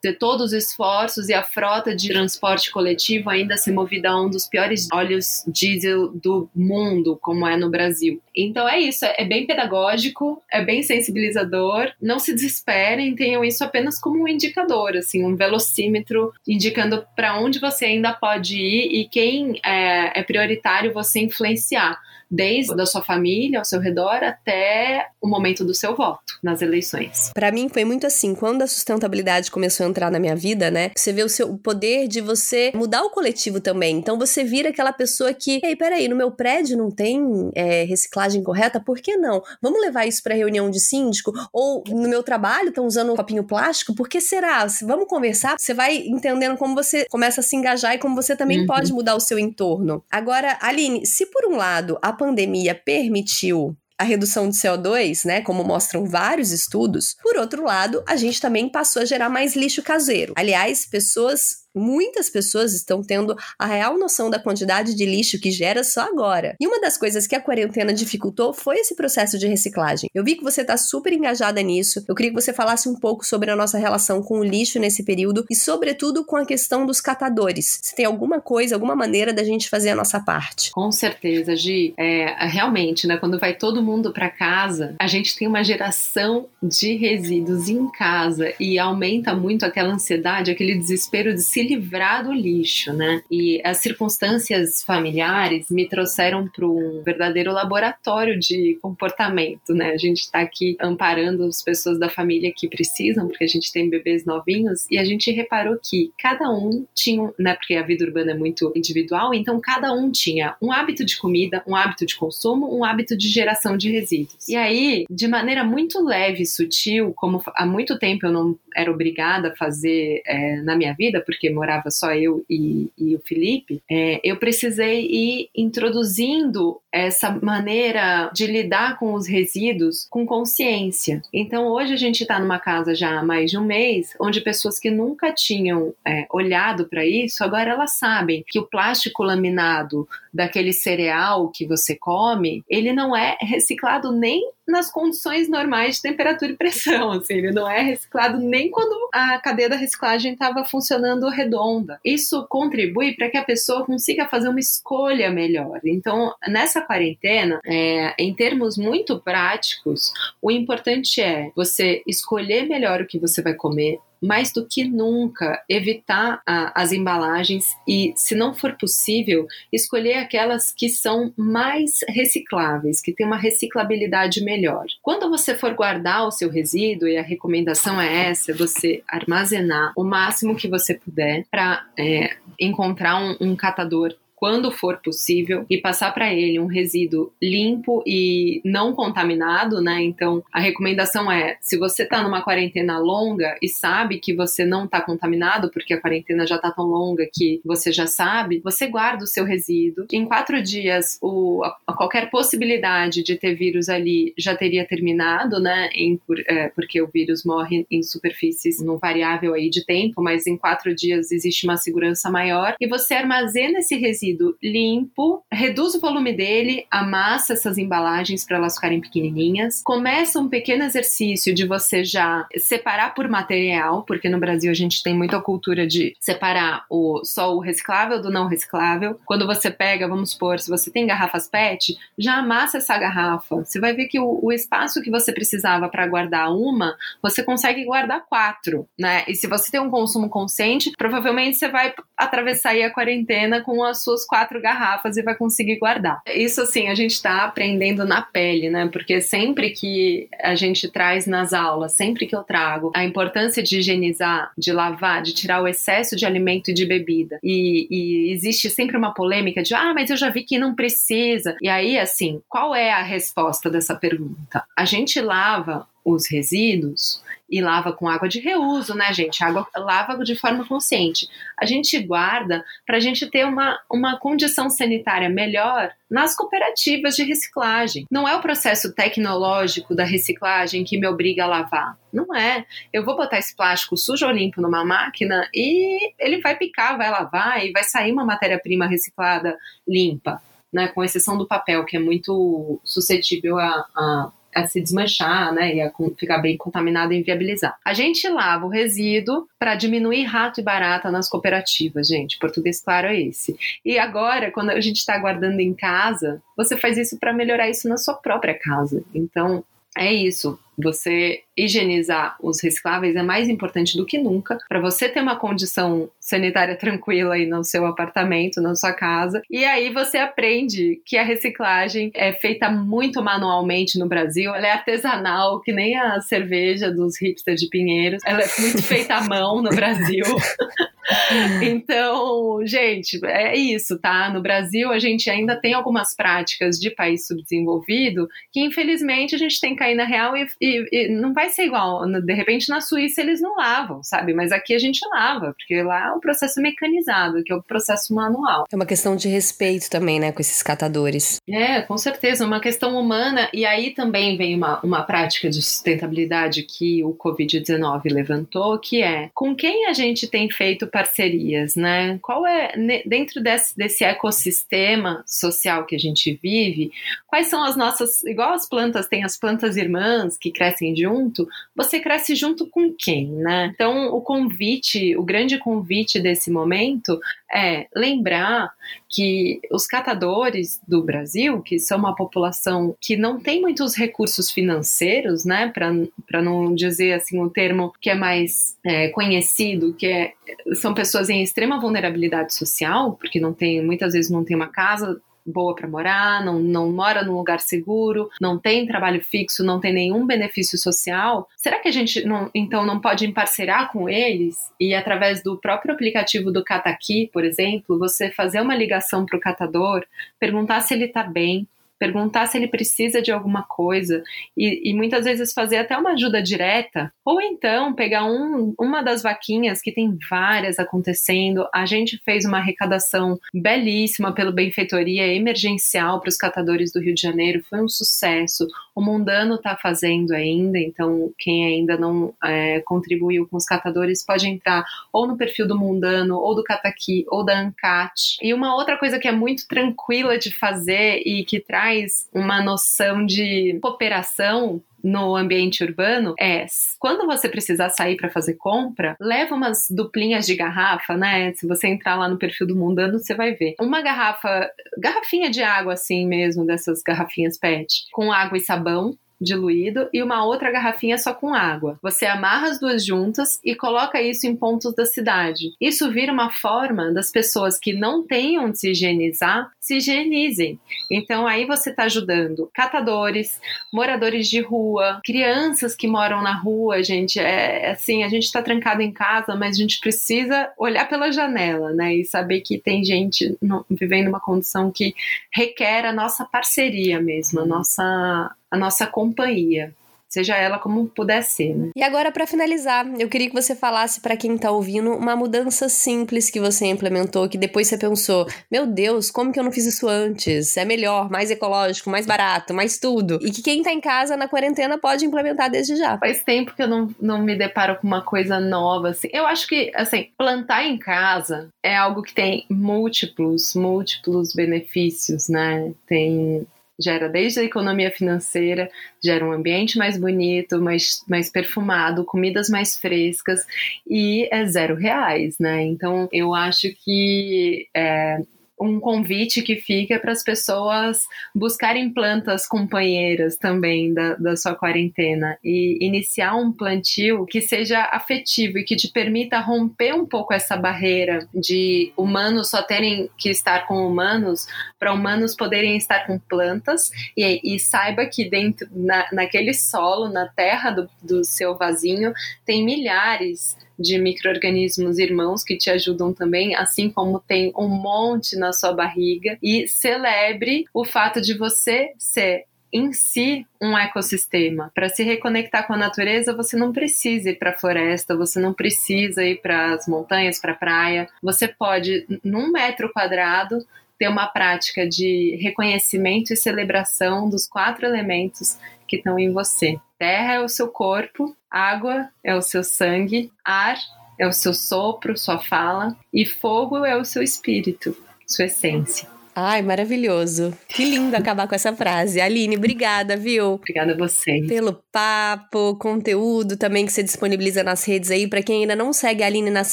ter 0.00 0.14
todos 0.14 0.46
os 0.46 0.52
esforços 0.52 1.28
e 1.28 1.34
a 1.34 1.42
frota 1.42 1.94
de 1.94 2.08
transporte 2.08 2.70
coletivo 2.70 3.30
ainda 3.30 3.56
ser 3.56 3.72
movida 3.72 4.10
a 4.10 4.20
um 4.20 4.30
dos 4.30 4.46
piores 4.46 4.88
óleos 4.92 5.44
diesel 5.46 6.08
do 6.08 6.48
mundo, 6.54 7.18
como 7.20 7.46
é 7.46 7.56
no 7.56 7.70
Brasil. 7.70 8.20
Então 8.34 8.68
é 8.68 8.80
isso, 8.80 9.04
é 9.04 9.24
bem 9.24 9.46
pedagógico, 9.46 10.42
é 10.50 10.64
bem 10.64 10.82
sensibilizador. 10.82 11.92
Não 12.00 12.18
se 12.18 12.34
desesperem, 12.34 13.14
tenham 13.14 13.44
isso 13.44 13.62
apenas 13.62 14.00
como 14.00 14.22
um 14.22 14.28
indicador, 14.28 14.96
assim, 14.96 15.24
um 15.24 15.36
velocímetro 15.36 16.32
indicando 16.46 17.04
para 17.14 17.38
onde 17.38 17.58
você 17.58 17.86
ainda 17.86 18.12
pode 18.12 18.56
ir 18.56 19.00
e 19.00 19.08
quem 19.08 19.60
é, 19.64 20.20
é 20.20 20.22
prioritário 20.22 20.92
você 20.92 21.20
influenciar 21.20 21.98
desde 22.30 22.80
a 22.80 22.86
sua 22.86 23.02
família 23.02 23.58
ao 23.58 23.64
seu 23.64 23.80
redor 23.80 24.22
até 24.22 25.08
o 25.20 25.28
momento 25.28 25.64
do 25.64 25.74
seu 25.74 25.96
voto 25.96 26.38
nas 26.42 26.62
eleições. 26.62 27.30
Para 27.34 27.50
mim 27.50 27.68
foi 27.68 27.84
muito 27.84 28.06
assim, 28.06 28.34
quando 28.34 28.62
a 28.62 28.66
sustentabilidade 28.66 29.50
começou 29.50 29.84
a 29.84 29.88
entrar 29.88 30.10
na 30.10 30.18
minha 30.18 30.36
vida, 30.36 30.70
né? 30.70 30.90
Você 30.96 31.12
vê 31.12 31.22
o 31.22 31.28
seu 31.28 31.50
o 31.50 31.58
poder 31.58 32.06
de 32.06 32.20
você 32.20 32.70
mudar 32.74 33.02
o 33.02 33.10
coletivo 33.10 33.60
também. 33.60 33.96
Então 33.96 34.16
você 34.16 34.44
vira 34.44 34.68
aquela 34.68 34.92
pessoa 34.92 35.34
que, 35.34 35.60
ei, 35.64 35.74
peraí, 35.74 36.06
no 36.06 36.14
meu 36.14 36.30
prédio 36.30 36.76
não 36.76 36.90
tem 36.90 37.50
é, 37.54 37.82
reciclagem 37.84 38.42
correta, 38.42 38.80
por 38.80 38.98
que 38.98 39.16
não? 39.16 39.42
Vamos 39.60 39.80
levar 39.80 40.06
isso 40.06 40.22
para 40.22 40.34
reunião 40.34 40.70
de 40.70 40.78
síndico? 40.78 41.32
Ou 41.52 41.82
no 41.88 42.08
meu 42.08 42.22
trabalho 42.22 42.68
estão 42.68 42.86
usando 42.86 43.12
um 43.12 43.16
copinho 43.16 43.42
plástico, 43.42 43.94
por 43.94 44.08
que 44.08 44.20
será? 44.20 44.64
Vamos 44.82 45.08
conversar? 45.08 45.56
Você 45.58 45.74
vai 45.74 45.96
entendendo 45.96 46.56
como 46.56 46.74
você 46.74 47.04
começa 47.10 47.40
a 47.40 47.44
se 47.44 47.56
engajar 47.56 47.94
e 47.94 47.98
como 47.98 48.14
você 48.14 48.36
também 48.36 48.60
uhum. 48.60 48.66
pode 48.66 48.92
mudar 48.92 49.16
o 49.16 49.20
seu 49.20 49.38
entorno. 49.38 50.04
Agora, 50.10 50.56
Aline, 50.60 51.04
se 51.04 51.26
por 51.26 51.46
um 51.46 51.56
lado 51.56 51.98
a 52.00 52.12
pandemia 52.20 52.74
permitiu 52.74 53.74
a 53.98 54.04
redução 54.04 54.48
de 54.48 54.56
CO2, 54.56 55.24
né, 55.26 55.40
como 55.40 55.64
mostram 55.64 56.06
vários 56.06 56.52
estudos, 56.52 57.16
por 57.22 57.36
outro 57.36 57.64
lado, 57.64 58.02
a 58.06 58.16
gente 58.16 58.40
também 58.40 58.68
passou 58.68 59.02
a 59.02 59.04
gerar 59.04 59.28
mais 59.28 59.54
lixo 59.54 59.82
caseiro. 59.82 60.34
Aliás, 60.36 60.86
pessoas 60.86 61.59
Muitas 61.74 62.28
pessoas 62.28 62.74
estão 62.74 63.02
tendo 63.02 63.36
a 63.58 63.66
real 63.66 63.96
noção 63.98 64.28
da 64.28 64.38
quantidade 64.38 64.94
de 64.94 65.06
lixo 65.06 65.40
que 65.40 65.50
gera 65.50 65.84
só 65.84 66.02
agora. 66.02 66.56
E 66.60 66.66
uma 66.66 66.80
das 66.80 66.98
coisas 66.98 67.26
que 67.26 67.36
a 67.36 67.40
quarentena 67.40 67.92
dificultou 67.92 68.52
foi 68.52 68.78
esse 68.78 68.94
processo 68.96 69.38
de 69.38 69.46
reciclagem. 69.46 70.10
Eu 70.12 70.24
vi 70.24 70.36
que 70.36 70.42
você 70.42 70.62
está 70.62 70.76
super 70.76 71.12
engajada 71.12 71.62
nisso. 71.62 72.04
Eu 72.08 72.14
queria 72.14 72.32
que 72.32 72.40
você 72.40 72.52
falasse 72.52 72.88
um 72.88 72.94
pouco 72.94 73.24
sobre 73.24 73.50
a 73.50 73.56
nossa 73.56 73.78
relação 73.78 74.22
com 74.22 74.40
o 74.40 74.44
lixo 74.44 74.80
nesse 74.80 75.04
período 75.04 75.44
e, 75.48 75.54
sobretudo, 75.54 76.24
com 76.24 76.36
a 76.36 76.44
questão 76.44 76.84
dos 76.84 77.00
catadores. 77.00 77.78
Se 77.82 77.94
tem 77.94 78.04
alguma 78.04 78.40
coisa, 78.40 78.74
alguma 78.74 78.96
maneira 78.96 79.32
da 79.32 79.44
gente 79.44 79.68
fazer 79.68 79.90
a 79.90 79.94
nossa 79.94 80.18
parte. 80.20 80.72
Com 80.72 80.90
certeza, 80.90 81.54
Gi. 81.54 81.94
É, 81.96 82.46
realmente, 82.46 83.06
né? 83.06 83.16
Quando 83.16 83.38
vai 83.38 83.54
todo 83.54 83.82
mundo 83.82 84.12
para 84.12 84.28
casa, 84.28 84.96
a 85.00 85.06
gente 85.06 85.36
tem 85.36 85.46
uma 85.46 85.62
geração 85.62 86.48
de 86.60 86.96
resíduos 86.96 87.68
em 87.68 87.90
casa 87.92 88.52
e 88.58 88.78
aumenta 88.78 89.34
muito 89.34 89.64
aquela 89.64 89.92
ansiedade, 89.92 90.50
aquele 90.50 90.76
desespero 90.76 91.32
de 91.34 91.42
se 91.42 91.59
se 91.60 91.62
livrar 91.62 92.24
do 92.24 92.32
lixo, 92.32 92.92
né? 92.92 93.22
E 93.30 93.60
as 93.64 93.78
circunstâncias 93.78 94.82
familiares 94.82 95.70
me 95.70 95.88
trouxeram 95.88 96.48
para 96.48 96.66
um 96.66 97.02
verdadeiro 97.04 97.52
laboratório 97.52 98.38
de 98.38 98.78
comportamento, 98.80 99.74
né? 99.74 99.90
A 99.90 99.96
gente 99.96 100.20
está 100.20 100.40
aqui 100.40 100.76
amparando 100.80 101.44
as 101.44 101.62
pessoas 101.62 101.98
da 101.98 102.08
família 102.08 102.52
que 102.54 102.68
precisam, 102.68 103.28
porque 103.28 103.44
a 103.44 103.48
gente 103.48 103.72
tem 103.72 103.90
bebês 103.90 104.24
novinhos, 104.24 104.86
e 104.90 104.98
a 104.98 105.04
gente 105.04 105.30
reparou 105.30 105.78
que 105.82 106.12
cada 106.18 106.50
um 106.50 106.86
tinha, 106.94 107.30
né? 107.38 107.54
Porque 107.54 107.74
a 107.74 107.82
vida 107.82 108.04
urbana 108.04 108.32
é 108.32 108.34
muito 108.34 108.72
individual, 108.74 109.34
então 109.34 109.60
cada 109.60 109.92
um 109.92 110.10
tinha 110.10 110.56
um 110.62 110.72
hábito 110.72 111.04
de 111.04 111.18
comida, 111.18 111.62
um 111.66 111.76
hábito 111.76 112.06
de 112.06 112.16
consumo, 112.16 112.74
um 112.74 112.84
hábito 112.84 113.16
de 113.16 113.28
geração 113.28 113.76
de 113.76 113.90
resíduos. 113.90 114.48
E 114.48 114.56
aí, 114.56 115.04
de 115.10 115.28
maneira 115.28 115.64
muito 115.64 116.02
leve 116.02 116.42
e 116.42 116.46
sutil, 116.46 117.12
como 117.14 117.42
há 117.54 117.66
muito 117.66 117.98
tempo 117.98 118.26
eu 118.26 118.32
não 118.32 118.58
era 118.74 118.90
obrigada 118.90 119.48
a 119.48 119.56
fazer 119.56 120.22
é, 120.26 120.56
na 120.62 120.76
minha 120.76 120.94
vida, 120.94 121.22
porque 121.24 121.49
morava 121.52 121.90
só 121.90 122.14
eu 122.14 122.44
e, 122.48 122.90
e 122.98 123.14
o 123.14 123.20
Felipe, 123.20 123.82
é, 123.90 124.20
eu 124.22 124.36
precisei 124.36 125.06
ir 125.06 125.50
introduzindo 125.56 126.80
essa 126.92 127.30
maneira 127.42 128.30
de 128.34 128.46
lidar 128.46 128.98
com 128.98 129.14
os 129.14 129.26
resíduos 129.26 130.06
com 130.10 130.26
consciência. 130.26 131.22
Então 131.32 131.66
hoje 131.68 131.92
a 131.92 131.96
gente 131.96 132.22
está 132.22 132.38
numa 132.38 132.58
casa 132.58 132.94
já 132.94 133.18
há 133.18 133.22
mais 133.22 133.50
de 133.50 133.58
um 133.58 133.64
mês, 133.64 134.14
onde 134.20 134.40
pessoas 134.40 134.78
que 134.78 134.90
nunca 134.90 135.32
tinham 135.32 135.94
é, 136.06 136.26
olhado 136.30 136.86
para 136.86 137.04
isso, 137.04 137.44
agora 137.44 137.70
elas 137.70 137.96
sabem 137.96 138.44
que 138.46 138.58
o 138.58 138.66
plástico 138.66 139.22
laminado 139.22 140.08
daquele 140.32 140.72
cereal 140.72 141.48
que 141.48 141.66
você 141.66 141.96
come, 141.96 142.64
ele 142.68 142.92
não 142.92 143.16
é 143.16 143.36
reciclado 143.40 144.12
nem 144.12 144.48
nas 144.70 144.90
condições 144.90 145.48
normais 145.48 145.96
de 145.96 146.02
temperatura 146.02 146.52
e 146.52 146.56
pressão, 146.56 147.10
assim, 147.12 147.34
ele 147.34 147.50
não 147.50 147.68
é 147.68 147.82
reciclado 147.82 148.38
nem 148.38 148.70
quando 148.70 148.96
a 149.12 149.38
cadeia 149.38 149.68
da 149.68 149.76
reciclagem 149.76 150.32
estava 150.32 150.64
funcionando 150.64 151.28
redonda. 151.28 151.98
Isso 152.04 152.46
contribui 152.48 153.14
para 153.14 153.28
que 153.28 153.36
a 153.36 153.44
pessoa 153.44 153.84
consiga 153.84 154.28
fazer 154.28 154.48
uma 154.48 154.60
escolha 154.60 155.30
melhor. 155.30 155.80
Então, 155.84 156.32
nessa 156.46 156.79
quarentena, 156.80 157.60
é, 157.64 158.14
em 158.18 158.34
termos 158.34 158.76
muito 158.76 159.18
práticos, 159.20 160.12
o 160.40 160.50
importante 160.50 161.20
é 161.20 161.50
você 161.54 162.02
escolher 162.06 162.66
melhor 162.66 163.00
o 163.00 163.06
que 163.06 163.18
você 163.18 163.42
vai 163.42 163.54
comer, 163.54 163.98
mais 164.20 164.52
do 164.52 164.66
que 164.66 164.84
nunca 164.84 165.62
evitar 165.68 166.42
a, 166.46 166.80
as 166.80 166.92
embalagens 166.92 167.64
e, 167.88 168.12
se 168.16 168.34
não 168.34 168.52
for 168.52 168.76
possível, 168.76 169.46
escolher 169.72 170.14
aquelas 170.14 170.72
que 170.72 170.88
são 170.88 171.32
mais 171.36 172.00
recicláveis, 172.08 173.00
que 173.00 173.12
têm 173.12 173.26
uma 173.26 173.38
reciclabilidade 173.38 174.44
melhor. 174.44 174.84
Quando 175.02 175.30
você 175.30 175.56
for 175.56 175.74
guardar 175.74 176.26
o 176.26 176.30
seu 176.30 176.50
resíduo, 176.50 177.08
e 177.08 177.16
a 177.16 177.22
recomendação 177.22 178.00
é 178.00 178.28
essa, 178.28 178.52
você 178.52 179.02
armazenar 179.08 179.92
o 179.96 180.04
máximo 180.04 180.56
que 180.56 180.68
você 180.68 180.94
puder 180.94 181.44
para 181.50 181.86
é, 181.98 182.36
encontrar 182.58 183.16
um, 183.16 183.36
um 183.40 183.56
catador 183.56 184.14
quando 184.40 184.72
for 184.72 184.96
possível, 184.96 185.66
e 185.68 185.76
passar 185.76 186.14
para 186.14 186.32
ele 186.32 186.58
um 186.58 186.64
resíduo 186.64 187.30
limpo 187.42 188.02
e 188.06 188.62
não 188.64 188.94
contaminado, 188.94 189.82
né? 189.82 190.02
Então, 190.02 190.42
a 190.50 190.58
recomendação 190.58 191.30
é: 191.30 191.58
se 191.60 191.76
você 191.76 192.04
está 192.04 192.22
numa 192.22 192.40
quarentena 192.42 192.98
longa 192.98 193.58
e 193.60 193.68
sabe 193.68 194.18
que 194.18 194.34
você 194.34 194.64
não 194.64 194.86
está 194.86 195.02
contaminado, 195.02 195.70
porque 195.70 195.92
a 195.92 196.00
quarentena 196.00 196.46
já 196.46 196.56
está 196.56 196.70
tão 196.70 196.86
longa 196.86 197.28
que 197.30 197.60
você 197.62 197.92
já 197.92 198.06
sabe, 198.06 198.62
você 198.64 198.86
guarda 198.86 199.24
o 199.24 199.26
seu 199.26 199.44
resíduo. 199.44 200.06
Em 200.10 200.24
quatro 200.24 200.62
dias, 200.62 201.18
o, 201.20 201.62
a, 201.62 201.92
qualquer 201.92 202.30
possibilidade 202.30 203.22
de 203.22 203.36
ter 203.36 203.54
vírus 203.54 203.90
ali 203.90 204.32
já 204.38 204.56
teria 204.56 204.86
terminado, 204.86 205.60
né? 205.60 205.90
Em, 205.92 206.16
por, 206.16 206.40
é, 206.48 206.68
porque 206.70 207.02
o 207.02 207.06
vírus 207.06 207.44
morre 207.44 207.86
em 207.90 208.02
superfícies 208.02 208.80
num 208.80 208.96
variável 208.96 209.52
aí 209.52 209.68
de 209.68 209.84
tempo, 209.84 210.22
mas 210.22 210.46
em 210.46 210.56
quatro 210.56 210.94
dias 210.94 211.30
existe 211.30 211.66
uma 211.66 211.76
segurança 211.76 212.30
maior 212.30 212.74
e 212.80 212.86
você 212.86 213.12
armazena 213.12 213.80
esse 213.80 213.96
resíduo 213.96 214.29
resíduo 214.30 214.56
limpo, 214.62 215.44
reduz 215.50 215.94
o 215.94 216.00
volume 216.00 216.32
dele, 216.32 216.86
amassa 216.90 217.52
essas 217.52 217.78
embalagens 217.78 218.44
para 218.44 218.56
elas 218.56 218.74
ficarem 218.74 219.00
pequenininhas, 219.00 219.82
começa 219.82 220.38
um 220.38 220.48
pequeno 220.48 220.84
exercício 220.84 221.54
de 221.54 221.66
você 221.66 222.04
já 222.04 222.46
separar 222.56 223.14
por 223.14 223.28
material, 223.28 224.04
porque 224.04 224.28
no 224.28 224.38
Brasil 224.38 224.70
a 224.70 224.74
gente 224.74 225.02
tem 225.02 225.14
muita 225.14 225.40
cultura 225.40 225.86
de 225.86 226.14
separar 226.20 226.84
o 226.88 227.24
só 227.24 227.54
o 227.54 227.60
reciclável 227.60 228.20
do 228.20 228.30
não 228.30 228.46
reciclável. 228.46 229.18
Quando 229.24 229.46
você 229.46 229.70
pega, 229.70 230.08
vamos 230.08 230.32
supor, 230.32 230.58
se 230.58 230.70
você 230.70 230.90
tem 230.90 231.06
garrafas 231.06 231.48
PET, 231.48 231.96
já 232.18 232.38
amassa 232.38 232.78
essa 232.78 232.96
garrafa. 232.96 233.56
Você 233.56 233.80
vai 233.80 233.94
ver 233.94 234.06
que 234.06 234.20
o, 234.20 234.38
o 234.42 234.52
espaço 234.52 235.02
que 235.02 235.10
você 235.10 235.32
precisava 235.32 235.88
para 235.88 236.06
guardar 236.06 236.52
uma, 236.52 236.96
você 237.22 237.42
consegue 237.42 237.84
guardar 237.84 238.24
quatro, 238.28 238.86
né? 238.98 239.24
E 239.26 239.34
se 239.34 239.46
você 239.46 239.70
tem 239.70 239.80
um 239.80 239.90
consumo 239.90 240.28
consciente, 240.28 240.92
provavelmente 240.96 241.56
você 241.56 241.68
vai 241.68 241.92
atravessar 242.16 242.70
aí 242.70 242.82
a 242.82 242.92
quarentena 242.92 243.62
com 243.62 243.82
as 243.82 244.02
suas 244.02 244.19
quatro 244.24 244.60
garrafas 244.60 245.16
e 245.16 245.22
vai 245.22 245.34
conseguir 245.34 245.78
guardar. 245.78 246.22
Isso 246.26 246.60
assim, 246.60 246.88
a 246.88 246.94
gente 246.94 247.12
está 247.12 247.44
aprendendo 247.44 248.04
na 248.04 248.22
pele, 248.22 248.70
né? 248.70 248.88
Porque 248.92 249.20
sempre 249.20 249.70
que 249.70 250.28
a 250.40 250.54
gente 250.54 250.88
traz 250.88 251.26
nas 251.26 251.52
aulas, 251.52 251.92
sempre 251.92 252.26
que 252.26 252.34
eu 252.34 252.42
trago 252.42 252.92
a 252.94 253.04
importância 253.04 253.62
de 253.62 253.78
higienizar, 253.78 254.52
de 254.56 254.72
lavar, 254.72 255.22
de 255.22 255.32
tirar 255.32 255.62
o 255.62 255.68
excesso 255.68 256.16
de 256.16 256.26
alimento 256.26 256.70
e 256.70 256.74
de 256.74 256.86
bebida, 256.86 257.38
e, 257.42 257.86
e 257.90 258.32
existe 258.32 258.70
sempre 258.70 258.96
uma 258.96 259.14
polêmica 259.14 259.62
de 259.62 259.74
ah, 259.74 259.92
mas 259.94 260.10
eu 260.10 260.16
já 260.16 260.30
vi 260.30 260.42
que 260.42 260.58
não 260.58 260.74
precisa. 260.74 261.56
E 261.60 261.68
aí, 261.68 261.98
assim, 261.98 262.42
qual 262.48 262.74
é 262.74 262.90
a 262.92 263.02
resposta 263.02 263.70
dessa 263.70 263.94
pergunta? 263.94 264.64
A 264.76 264.84
gente 264.84 265.20
lava 265.20 265.86
os 266.04 266.30
resíduos 266.30 267.22
e 267.50 267.60
lava 267.60 267.92
com 267.92 268.08
água 268.08 268.28
de 268.28 268.38
reuso, 268.38 268.94
né, 268.94 269.12
gente? 269.12 269.42
Água 269.42 269.66
lava 269.76 270.16
de 270.22 270.36
forma 270.36 270.64
consciente. 270.64 271.28
A 271.58 271.66
gente 271.66 271.98
guarda 271.98 272.64
para 272.86 272.96
a 272.96 273.00
gente 273.00 273.26
ter 273.28 273.44
uma, 273.44 273.78
uma 273.90 274.18
condição 274.18 274.70
sanitária 274.70 275.28
melhor 275.28 275.92
nas 276.08 276.36
cooperativas 276.36 277.16
de 277.16 277.24
reciclagem. 277.24 278.06
Não 278.10 278.28
é 278.28 278.36
o 278.36 278.40
processo 278.40 278.94
tecnológico 278.94 279.94
da 279.94 280.04
reciclagem 280.04 280.84
que 280.84 280.98
me 280.98 281.06
obriga 281.06 281.44
a 281.44 281.48
lavar. 281.48 281.98
Não 282.12 282.34
é. 282.34 282.64
Eu 282.92 283.04
vou 283.04 283.16
botar 283.16 283.38
esse 283.38 283.54
plástico 283.56 283.96
sujo 283.96 284.26
ou 284.26 284.32
limpo 284.32 284.60
numa 284.60 284.84
máquina 284.84 285.48
e 285.52 286.12
ele 286.18 286.40
vai 286.40 286.56
picar, 286.56 286.96
vai 286.96 287.10
lavar 287.10 287.64
e 287.64 287.72
vai 287.72 287.82
sair 287.82 288.12
uma 288.12 288.24
matéria-prima 288.24 288.86
reciclada 288.86 289.58
limpa. 289.86 290.40
Né, 290.72 290.86
com 290.86 291.02
exceção 291.02 291.36
do 291.36 291.48
papel, 291.48 291.84
que 291.84 291.96
é 291.96 291.98
muito 291.98 292.80
suscetível 292.84 293.58
a, 293.58 293.84
a 293.92 294.30
a 294.54 294.66
se 294.66 294.80
desmanchar, 294.80 295.52
né, 295.52 295.74
e 295.74 295.80
a 295.80 295.92
ficar 296.16 296.38
bem 296.38 296.56
contaminado 296.56 297.12
e 297.12 297.18
inviabilizar. 297.18 297.76
A 297.84 297.92
gente 297.92 298.28
lava 298.28 298.66
o 298.66 298.68
resíduo 298.68 299.46
para 299.58 299.74
diminuir 299.74 300.24
rato 300.24 300.60
e 300.60 300.64
barata 300.64 301.10
nas 301.10 301.28
cooperativas, 301.28 302.08
gente. 302.08 302.38
Português 302.38 302.80
claro 302.80 303.08
é 303.08 303.20
esse. 303.20 303.56
E 303.84 303.98
agora, 303.98 304.50
quando 304.50 304.70
a 304.70 304.80
gente 304.80 304.96
está 304.96 305.18
guardando 305.18 305.60
em 305.60 305.74
casa, 305.74 306.42
você 306.56 306.76
faz 306.76 306.98
isso 306.98 307.18
para 307.18 307.32
melhorar 307.32 307.68
isso 307.68 307.88
na 307.88 307.96
sua 307.96 308.14
própria 308.14 308.54
casa. 308.54 309.02
Então, 309.14 309.64
é 309.96 310.12
isso. 310.12 310.58
Você 310.78 311.42
higienizar 311.56 312.36
os 312.40 312.62
recicláveis 312.62 313.14
é 313.14 313.22
mais 313.22 313.48
importante 313.48 313.96
do 313.96 314.06
que 314.06 314.18
nunca 314.18 314.58
para 314.68 314.80
você 314.80 315.08
ter 315.08 315.20
uma 315.20 315.36
condição 315.36 316.08
sanitária 316.30 316.76
tranquila 316.76 317.34
aí 317.34 317.46
no 317.46 317.62
seu 317.64 317.84
apartamento, 317.84 318.62
na 318.62 318.74
sua 318.74 318.92
casa. 318.92 319.42
E 319.50 319.64
aí 319.64 319.92
você 319.92 320.16
aprende 320.18 321.02
que 321.04 321.16
a 321.16 321.24
reciclagem 321.24 322.10
é 322.14 322.32
feita 322.32 322.70
muito 322.70 323.22
manualmente 323.22 323.98
no 323.98 324.08
Brasil. 324.08 324.54
Ela 324.54 324.68
é 324.68 324.70
artesanal, 324.70 325.60
que 325.60 325.72
nem 325.72 325.96
a 325.96 326.20
cerveja 326.20 326.90
dos 326.90 327.20
hipsters 327.20 327.60
de 327.60 327.68
Pinheiros. 327.68 328.22
Ela 328.24 328.42
é 328.42 328.60
muito 328.60 328.82
feita 328.82 329.14
à 329.14 329.24
mão 329.24 329.60
no 329.60 329.70
Brasil. 329.70 330.24
então, 331.62 332.60
gente, 332.64 333.18
é 333.24 333.56
isso, 333.56 333.98
tá? 333.98 334.30
No 334.32 334.40
Brasil, 334.40 334.92
a 334.92 334.98
gente 334.98 335.28
ainda 335.28 335.56
tem 335.56 335.74
algumas 335.74 336.14
práticas 336.14 336.76
de 336.76 336.90
país 336.90 337.26
subdesenvolvido 337.26 338.28
que, 338.52 338.60
infelizmente, 338.60 339.34
a 339.34 339.38
gente 339.38 339.60
tem 339.60 339.72
que 339.72 339.80
cair 339.80 339.96
na 339.96 340.04
real 340.04 340.36
e, 340.36 340.46
e, 340.60 340.88
e 340.92 341.08
não 341.08 341.32
vai 341.32 341.48
ser 341.48 341.64
igual. 341.64 342.06
De 342.06 342.34
repente, 342.34 342.68
na 342.68 342.80
Suíça, 342.80 343.20
eles 343.20 343.40
não 343.40 343.56
lavam, 343.56 344.02
sabe? 344.02 344.32
Mas 344.32 344.52
aqui 344.52 344.74
a 344.74 344.78
gente 344.78 345.00
lava, 345.08 345.54
porque 345.58 345.82
lá 345.82 346.14
um 346.20 346.22
processo 346.22 346.60
mecanizado, 346.60 347.42
que 347.42 347.52
é 347.52 347.56
o 347.56 347.58
um 347.58 347.62
processo 347.62 348.14
manual. 348.14 348.64
É 348.70 348.76
uma 348.76 348.86
questão 348.86 349.16
de 349.16 349.28
respeito 349.28 349.88
também, 349.88 350.20
né, 350.20 350.30
com 350.30 350.40
esses 350.40 350.62
catadores. 350.62 351.40
É, 351.48 351.80
com 351.80 351.96
certeza, 351.96 352.46
uma 352.46 352.60
questão 352.60 352.98
humana. 353.00 353.48
E 353.52 353.64
aí 353.64 353.90
também 353.90 354.36
vem 354.36 354.54
uma, 354.54 354.80
uma 354.82 355.02
prática 355.02 355.48
de 355.48 355.62
sustentabilidade 355.62 356.62
que 356.62 357.02
o 357.02 357.14
Covid-19 357.14 358.12
levantou, 358.12 358.78
que 358.78 359.02
é 359.02 359.30
com 359.34 359.54
quem 359.54 359.86
a 359.86 359.92
gente 359.92 360.28
tem 360.28 360.50
feito 360.50 360.86
parcerias, 360.86 361.74
né? 361.74 362.18
Qual 362.20 362.46
é, 362.46 362.72
dentro 363.06 363.42
desse, 363.42 363.76
desse 363.76 364.04
ecossistema 364.04 365.24
social 365.26 365.86
que 365.86 365.96
a 365.96 365.98
gente 365.98 366.38
vive, 366.42 366.92
quais 367.26 367.46
são 367.46 367.64
as 367.64 367.76
nossas, 367.76 368.22
igual 368.24 368.52
as 368.52 368.68
plantas 368.68 369.08
têm 369.08 369.24
as 369.24 369.38
plantas 369.38 369.76
irmãs 369.76 370.36
que 370.36 370.50
crescem 370.50 370.94
junto, 370.94 371.48
você 371.74 371.98
cresce 372.00 372.34
junto 372.34 372.66
com 372.66 372.92
quem, 372.92 373.28
né? 373.28 373.70
Então, 373.74 374.08
o 374.08 374.20
convite, 374.20 375.16
o 375.16 375.22
grande 375.22 375.58
convite 375.58 376.09
desse 376.18 376.50
momento 376.50 377.20
é 377.52 377.86
lembrar 377.94 378.72
que 379.08 379.60
os 379.70 379.86
catadores 379.86 380.80
do 380.86 381.02
Brasil, 381.02 381.60
que 381.60 381.78
são 381.78 381.98
uma 381.98 382.14
população 382.14 382.96
que 383.00 383.16
não 383.16 383.38
tem 383.38 383.60
muitos 383.60 383.94
recursos 383.94 384.50
financeiros, 384.50 385.44
né, 385.44 385.72
para 385.72 386.42
não 386.42 386.74
dizer 386.74 387.12
assim 387.12 387.40
o 387.40 387.50
termo 387.50 387.92
que 388.00 388.10
é 388.10 388.14
mais 388.14 388.76
é, 388.84 389.08
conhecido, 389.08 389.94
que 389.94 390.06
é, 390.06 390.32
são 390.74 390.94
pessoas 390.94 391.28
em 391.28 391.42
extrema 391.42 391.80
vulnerabilidade 391.80 392.54
social, 392.54 393.12
porque 393.12 393.38
não 393.38 393.52
tem 393.52 393.84
muitas 393.84 394.12
vezes 394.12 394.30
não 394.30 394.44
tem 394.44 394.56
uma 394.56 394.68
casa 394.68 395.20
boa 395.44 395.74
para 395.74 395.88
morar, 395.88 396.44
não, 396.44 396.58
não 396.58 396.90
mora 396.90 397.22
num 397.22 397.36
lugar 397.36 397.60
seguro, 397.60 398.28
não 398.40 398.58
tem 398.58 398.86
trabalho 398.86 399.22
fixo, 399.22 399.64
não 399.64 399.80
tem 399.80 399.92
nenhum 399.92 400.26
benefício 400.26 400.78
social, 400.78 401.48
será 401.56 401.78
que 401.78 401.88
a 401.88 401.92
gente 401.92 402.24
não, 402.24 402.50
então 402.54 402.84
não 402.84 403.00
pode 403.00 403.26
emparcerar 403.26 403.90
com 403.92 404.08
eles 404.08 404.56
e 404.78 404.94
através 404.94 405.42
do 405.42 405.56
próprio 405.56 405.94
aplicativo 405.94 406.50
do 406.50 406.64
Cataqui, 406.64 407.30
por 407.32 407.44
exemplo, 407.44 407.98
você 407.98 408.30
fazer 408.30 408.60
uma 408.60 408.74
ligação 408.74 409.26
para 409.26 409.36
o 409.36 409.40
catador, 409.40 410.04
perguntar 410.38 410.80
se 410.80 410.94
ele 410.94 411.04
está 411.04 411.22
bem, 411.22 411.66
perguntar 412.00 412.46
se 412.46 412.56
ele 412.56 412.66
precisa 412.66 413.20
de 413.20 413.30
alguma 413.30 413.62
coisa 413.62 414.24
e, 414.56 414.90
e, 414.90 414.94
muitas 414.94 415.26
vezes 415.26 415.52
fazer 415.52 415.76
até 415.76 415.96
uma 415.96 416.12
ajuda 416.12 416.42
direta, 416.42 417.12
ou 417.22 417.42
então 417.42 417.92
pegar 417.92 418.24
um, 418.24 418.74
uma 418.80 419.02
das 419.02 419.22
vaquinhas, 419.22 419.82
que 419.82 419.92
tem 419.92 420.18
várias 420.28 420.78
acontecendo. 420.78 421.68
A 421.74 421.84
gente 421.84 422.16
fez 422.24 422.46
uma 422.46 422.56
arrecadação 422.56 423.38
belíssima 423.52 424.32
pelo 424.32 424.50
Benfeitoria 424.50 425.26
emergencial 425.26 426.20
para 426.20 426.30
os 426.30 426.38
catadores 426.38 426.90
do 426.90 427.00
Rio 427.00 427.14
de 427.14 427.20
Janeiro, 427.20 427.62
foi 427.68 427.82
um 427.82 427.88
sucesso. 427.88 428.66
O 428.94 429.02
Mundano 429.02 429.56
está 429.56 429.76
fazendo 429.76 430.32
ainda, 430.32 430.78
então 430.78 431.30
quem 431.38 431.66
ainda 431.66 431.98
não 431.98 432.32
é, 432.42 432.80
contribuiu 432.80 433.46
com 433.46 433.58
os 433.58 433.66
catadores 433.66 434.24
pode 434.24 434.48
entrar 434.48 434.84
ou 435.12 435.26
no 435.26 435.36
perfil 435.36 435.68
do 435.68 435.78
Mundano, 435.78 436.36
ou 436.38 436.54
do 436.54 436.64
Cataqui, 436.64 437.26
ou 437.28 437.44
da 437.44 437.58
ANCAT. 437.58 438.38
E 438.40 438.54
uma 438.54 438.74
outra 438.74 438.96
coisa 438.96 439.18
que 439.18 439.28
é 439.28 439.32
muito 439.32 439.68
tranquila 439.68 440.38
de 440.38 440.50
fazer 440.56 441.20
e 441.26 441.44
que 441.44 441.60
traz 441.60 441.89
mais 441.90 442.28
uma 442.32 442.62
noção 442.62 443.26
de 443.26 443.76
cooperação 443.82 444.80
no 445.02 445.34
ambiente 445.34 445.82
urbano 445.82 446.34
é 446.38 446.66
quando 447.00 447.26
você 447.26 447.48
precisar 447.48 447.88
sair 447.88 448.16
para 448.16 448.30
fazer 448.30 448.54
compra, 448.54 449.16
leva 449.20 449.56
umas 449.56 449.86
duplinhas 449.90 450.46
de 450.46 450.54
garrafa, 450.54 451.16
né? 451.16 451.52
Se 451.54 451.66
você 451.66 451.88
entrar 451.88 452.14
lá 452.14 452.28
no 452.28 452.38
perfil 452.38 452.68
do 452.68 452.76
Mundano, 452.76 453.18
você 453.18 453.34
vai 453.34 453.54
ver. 453.54 453.74
Uma 453.80 454.02
garrafa, 454.02 454.70
garrafinha 454.98 455.50
de 455.50 455.64
água 455.64 455.94
assim 455.94 456.28
mesmo, 456.28 456.64
dessas 456.64 457.02
garrafinhas 457.02 457.58
PET, 457.58 458.04
com 458.12 458.30
água 458.30 458.56
e 458.56 458.60
sabão 458.60 459.16
diluído 459.40 460.08
e 460.12 460.22
uma 460.22 460.44
outra 460.44 460.70
garrafinha 460.70 461.16
só 461.18 461.32
com 461.32 461.54
água. 461.54 461.98
Você 462.02 462.26
amarra 462.26 462.68
as 462.68 462.78
duas 462.78 463.04
juntas 463.04 463.60
e 463.64 463.74
coloca 463.74 464.20
isso 464.20 464.46
em 464.46 464.54
pontos 464.54 464.94
da 464.94 465.06
cidade. 465.06 465.72
Isso 465.80 466.10
vira 466.10 466.32
uma 466.32 466.50
forma 466.50 467.12
das 467.12 467.30
pessoas 467.30 467.78
que 467.78 467.92
não 467.92 468.26
tenham 468.26 468.70
de 468.70 468.78
se 468.78 468.90
higienizar 468.90 469.70
se 469.80 469.96
higienizem. 469.96 470.78
Então 471.10 471.46
aí 471.46 471.64
você 471.64 471.90
está 471.90 472.04
ajudando 472.04 472.70
catadores, 472.72 473.60
moradores 473.92 474.48
de 474.48 474.60
rua, 474.60 475.20
crianças 475.24 475.96
que 475.96 476.06
moram 476.06 476.42
na 476.42 476.54
rua, 476.54 477.02
gente. 477.02 477.40
É, 477.40 477.86
é 477.86 477.90
assim, 477.90 478.22
a 478.22 478.28
gente 478.28 478.44
está 478.44 478.62
trancado 478.62 479.02
em 479.02 479.10
casa, 479.10 479.56
mas 479.56 479.76
a 479.76 479.80
gente 479.80 479.98
precisa 479.98 480.70
olhar 480.78 481.08
pela 481.08 481.32
janela, 481.32 481.92
né? 481.92 482.14
E 482.14 482.24
saber 482.24 482.60
que 482.60 482.78
tem 482.78 483.04
gente 483.04 483.56
no, 483.60 483.84
vivendo 483.90 484.28
uma 484.28 484.40
condição 484.40 484.92
que 484.92 485.14
requer 485.52 486.06
a 486.06 486.12
nossa 486.12 486.44
parceria 486.44 487.20
mesmo, 487.20 487.60
a 487.60 487.66
nossa 487.66 488.54
a 488.70 488.76
nossa 488.76 489.06
companhia. 489.06 489.94
seja 490.30 490.56
ela 490.56 490.78
como 490.78 491.08
puder 491.08 491.42
ser. 491.42 491.74
Né? 491.74 491.90
E 491.96 492.02
agora, 492.02 492.30
para 492.30 492.46
finalizar, 492.46 493.04
eu 493.18 493.28
queria 493.28 493.48
que 493.48 493.54
você 493.54 493.74
falasse 493.74 494.20
para 494.20 494.36
quem 494.36 494.56
tá 494.56 494.70
ouvindo 494.70 495.12
uma 495.12 495.34
mudança 495.34 495.88
simples 495.88 496.48
que 496.48 496.60
você 496.60 496.86
implementou, 496.86 497.48
que 497.48 497.58
depois 497.58 497.88
você 497.88 497.98
pensou: 497.98 498.46
meu 498.70 498.86
Deus, 498.86 499.30
como 499.30 499.52
que 499.52 499.58
eu 499.58 499.64
não 499.64 499.72
fiz 499.72 499.86
isso 499.86 500.08
antes? 500.08 500.76
É 500.76 500.84
melhor, 500.84 501.28
mais 501.28 501.50
ecológico, 501.50 502.08
mais 502.08 502.26
barato, 502.26 502.72
mais 502.72 502.96
tudo. 502.98 503.40
E 503.42 503.50
que 503.50 503.62
quem 503.62 503.82
tá 503.82 503.92
em 503.92 504.00
casa 504.00 504.36
na 504.36 504.46
quarentena 504.46 504.96
pode 504.96 505.24
implementar 505.24 505.68
desde 505.68 505.96
já. 505.96 506.16
Faz 506.16 506.44
tempo 506.44 506.74
que 506.74 506.82
eu 506.82 506.88
não, 506.88 507.12
não 507.20 507.42
me 507.42 507.56
deparo 507.56 507.96
com 507.96 508.06
uma 508.06 508.22
coisa 508.22 508.60
nova, 508.60 509.08
assim. 509.08 509.28
Eu 509.32 509.46
acho 509.46 509.66
que, 509.66 509.90
assim, 509.96 510.28
plantar 510.38 510.84
em 510.84 510.96
casa 510.96 511.68
é 511.82 511.96
algo 511.96 512.22
que 512.22 512.32
tem 512.32 512.64
múltiplos, 512.70 513.74
múltiplos 513.74 514.54
benefícios, 514.54 515.48
né? 515.48 515.92
Tem 516.06 516.64
gera 517.00 517.28
desde 517.28 517.60
a 517.60 517.64
economia 517.64 518.10
financeira, 518.10 518.90
gera 519.22 519.44
um 519.44 519.52
ambiente 519.52 519.98
mais 519.98 520.18
bonito, 520.18 520.80
mais, 520.80 521.24
mais 521.28 521.50
perfumado, 521.50 522.24
comidas 522.24 522.68
mais 522.68 522.98
frescas 522.98 523.64
e 524.08 524.48
é 524.52 524.64
zero 524.66 524.94
reais, 524.94 525.58
né? 525.58 525.82
Então 525.82 526.28
eu 526.32 526.54
acho 526.54 526.88
que 527.04 527.88
é, 527.94 528.40
um 528.80 528.98
convite 528.98 529.60
que 529.62 529.76
fica 529.76 530.18
para 530.18 530.32
as 530.32 530.42
pessoas 530.42 531.26
buscarem 531.54 532.10
plantas 532.10 532.66
companheiras 532.66 533.56
também 533.56 534.14
da, 534.14 534.34
da 534.36 534.56
sua 534.56 534.74
quarentena 534.74 535.58
e 535.62 535.98
iniciar 536.00 536.54
um 536.56 536.72
plantio 536.72 537.44
que 537.44 537.60
seja 537.60 538.00
afetivo 538.10 538.78
e 538.78 538.84
que 538.84 538.96
te 538.96 539.08
permita 539.08 539.60
romper 539.60 540.14
um 540.14 540.24
pouco 540.24 540.54
essa 540.54 540.76
barreira 540.76 541.46
de 541.54 542.12
humanos 542.16 542.70
só 542.70 542.82
terem 542.82 543.28
que 543.36 543.50
estar 543.50 543.86
com 543.86 544.06
humanos 544.06 544.66
para 544.98 545.12
humanos 545.12 545.54
poderem 545.54 545.96
estar 545.96 546.26
com 546.26 546.38
plantas 546.38 547.10
e, 547.36 547.74
e 547.74 547.78
saiba 547.78 548.24
que 548.24 548.48
dentro 548.48 548.88
na, 548.90 549.26
naquele 549.32 549.74
solo, 549.74 550.28
na 550.28 550.48
terra 550.48 550.90
do, 550.90 551.10
do 551.22 551.44
seu 551.44 551.76
vasinho, 551.76 552.32
tem 552.64 552.84
milhares 552.84 553.76
de 554.00 554.18
micro-organismos 554.18 555.18
irmãos 555.18 555.62
que 555.62 555.76
te 555.76 555.90
ajudam 555.90 556.32
também, 556.32 556.74
assim 556.74 557.10
como 557.10 557.38
tem 557.38 557.72
um 557.76 557.88
monte 557.88 558.56
na 558.56 558.72
sua 558.72 558.92
barriga, 558.92 559.58
e 559.62 559.86
celebre 559.86 560.86
o 560.94 561.04
fato 561.04 561.40
de 561.40 561.56
você 561.56 562.12
ser 562.18 562.64
em 562.92 563.12
si 563.12 563.66
um 563.80 563.96
ecossistema. 563.96 564.90
Para 564.94 565.08
se 565.08 565.22
reconectar 565.22 565.86
com 565.86 565.92
a 565.92 565.96
natureza, 565.96 566.52
você 566.52 566.76
não 566.76 566.92
precisa 566.92 567.50
ir 567.50 567.58
para 567.58 567.70
a 567.70 567.78
floresta, 567.78 568.36
você 568.36 568.58
não 568.58 568.72
precisa 568.72 569.44
ir 569.44 569.60
para 569.60 569.94
as 569.94 570.08
montanhas, 570.08 570.60
para 570.60 570.72
a 570.72 570.76
praia. 570.76 571.28
Você 571.42 571.68
pode, 571.68 572.26
num 572.42 572.72
metro 572.72 573.12
quadrado, 573.12 573.78
ter 574.18 574.28
uma 574.28 574.46
prática 574.46 575.08
de 575.08 575.56
reconhecimento 575.62 576.52
e 576.52 576.56
celebração 576.56 577.48
dos 577.48 577.66
quatro 577.66 578.04
elementos 578.04 578.76
que 579.06 579.16
estão 579.16 579.38
em 579.38 579.50
você. 579.52 579.96
Terra 580.18 580.54
é 580.54 580.60
o 580.60 580.68
seu 580.68 580.88
corpo, 580.88 581.56
água 581.70 582.28
é 582.42 582.54
o 582.54 582.62
seu 582.62 582.82
sangue, 582.82 583.52
ar 583.64 583.96
é 584.38 584.46
o 584.46 584.52
seu 584.52 584.72
sopro, 584.72 585.36
sua 585.36 585.58
fala, 585.58 586.16
e 586.32 586.46
fogo 586.46 587.04
é 587.04 587.16
o 587.16 587.24
seu 587.24 587.42
espírito, 587.42 588.16
sua 588.46 588.64
essência. 588.64 589.28
Ai, 589.62 589.82
maravilhoso. 589.82 590.72
Que 590.88 591.04
lindo 591.04 591.36
acabar 591.36 591.68
com 591.68 591.74
essa 591.74 591.94
frase. 591.94 592.40
Aline, 592.40 592.78
obrigada, 592.78 593.36
viu? 593.36 593.74
Obrigada 593.74 594.14
a 594.14 594.16
você. 594.16 594.62
Pelo 594.66 595.02
papo, 595.12 595.98
conteúdo 595.98 596.78
também 596.78 597.04
que 597.04 597.12
você 597.12 597.22
disponibiliza 597.22 597.84
nas 597.84 598.02
redes 598.02 598.30
aí. 598.30 598.48
Para 598.48 598.62
quem 598.62 598.80
ainda 598.80 598.96
não 598.96 599.12
segue 599.12 599.42
a 599.42 599.46
Aline 599.46 599.68
nas 599.68 599.92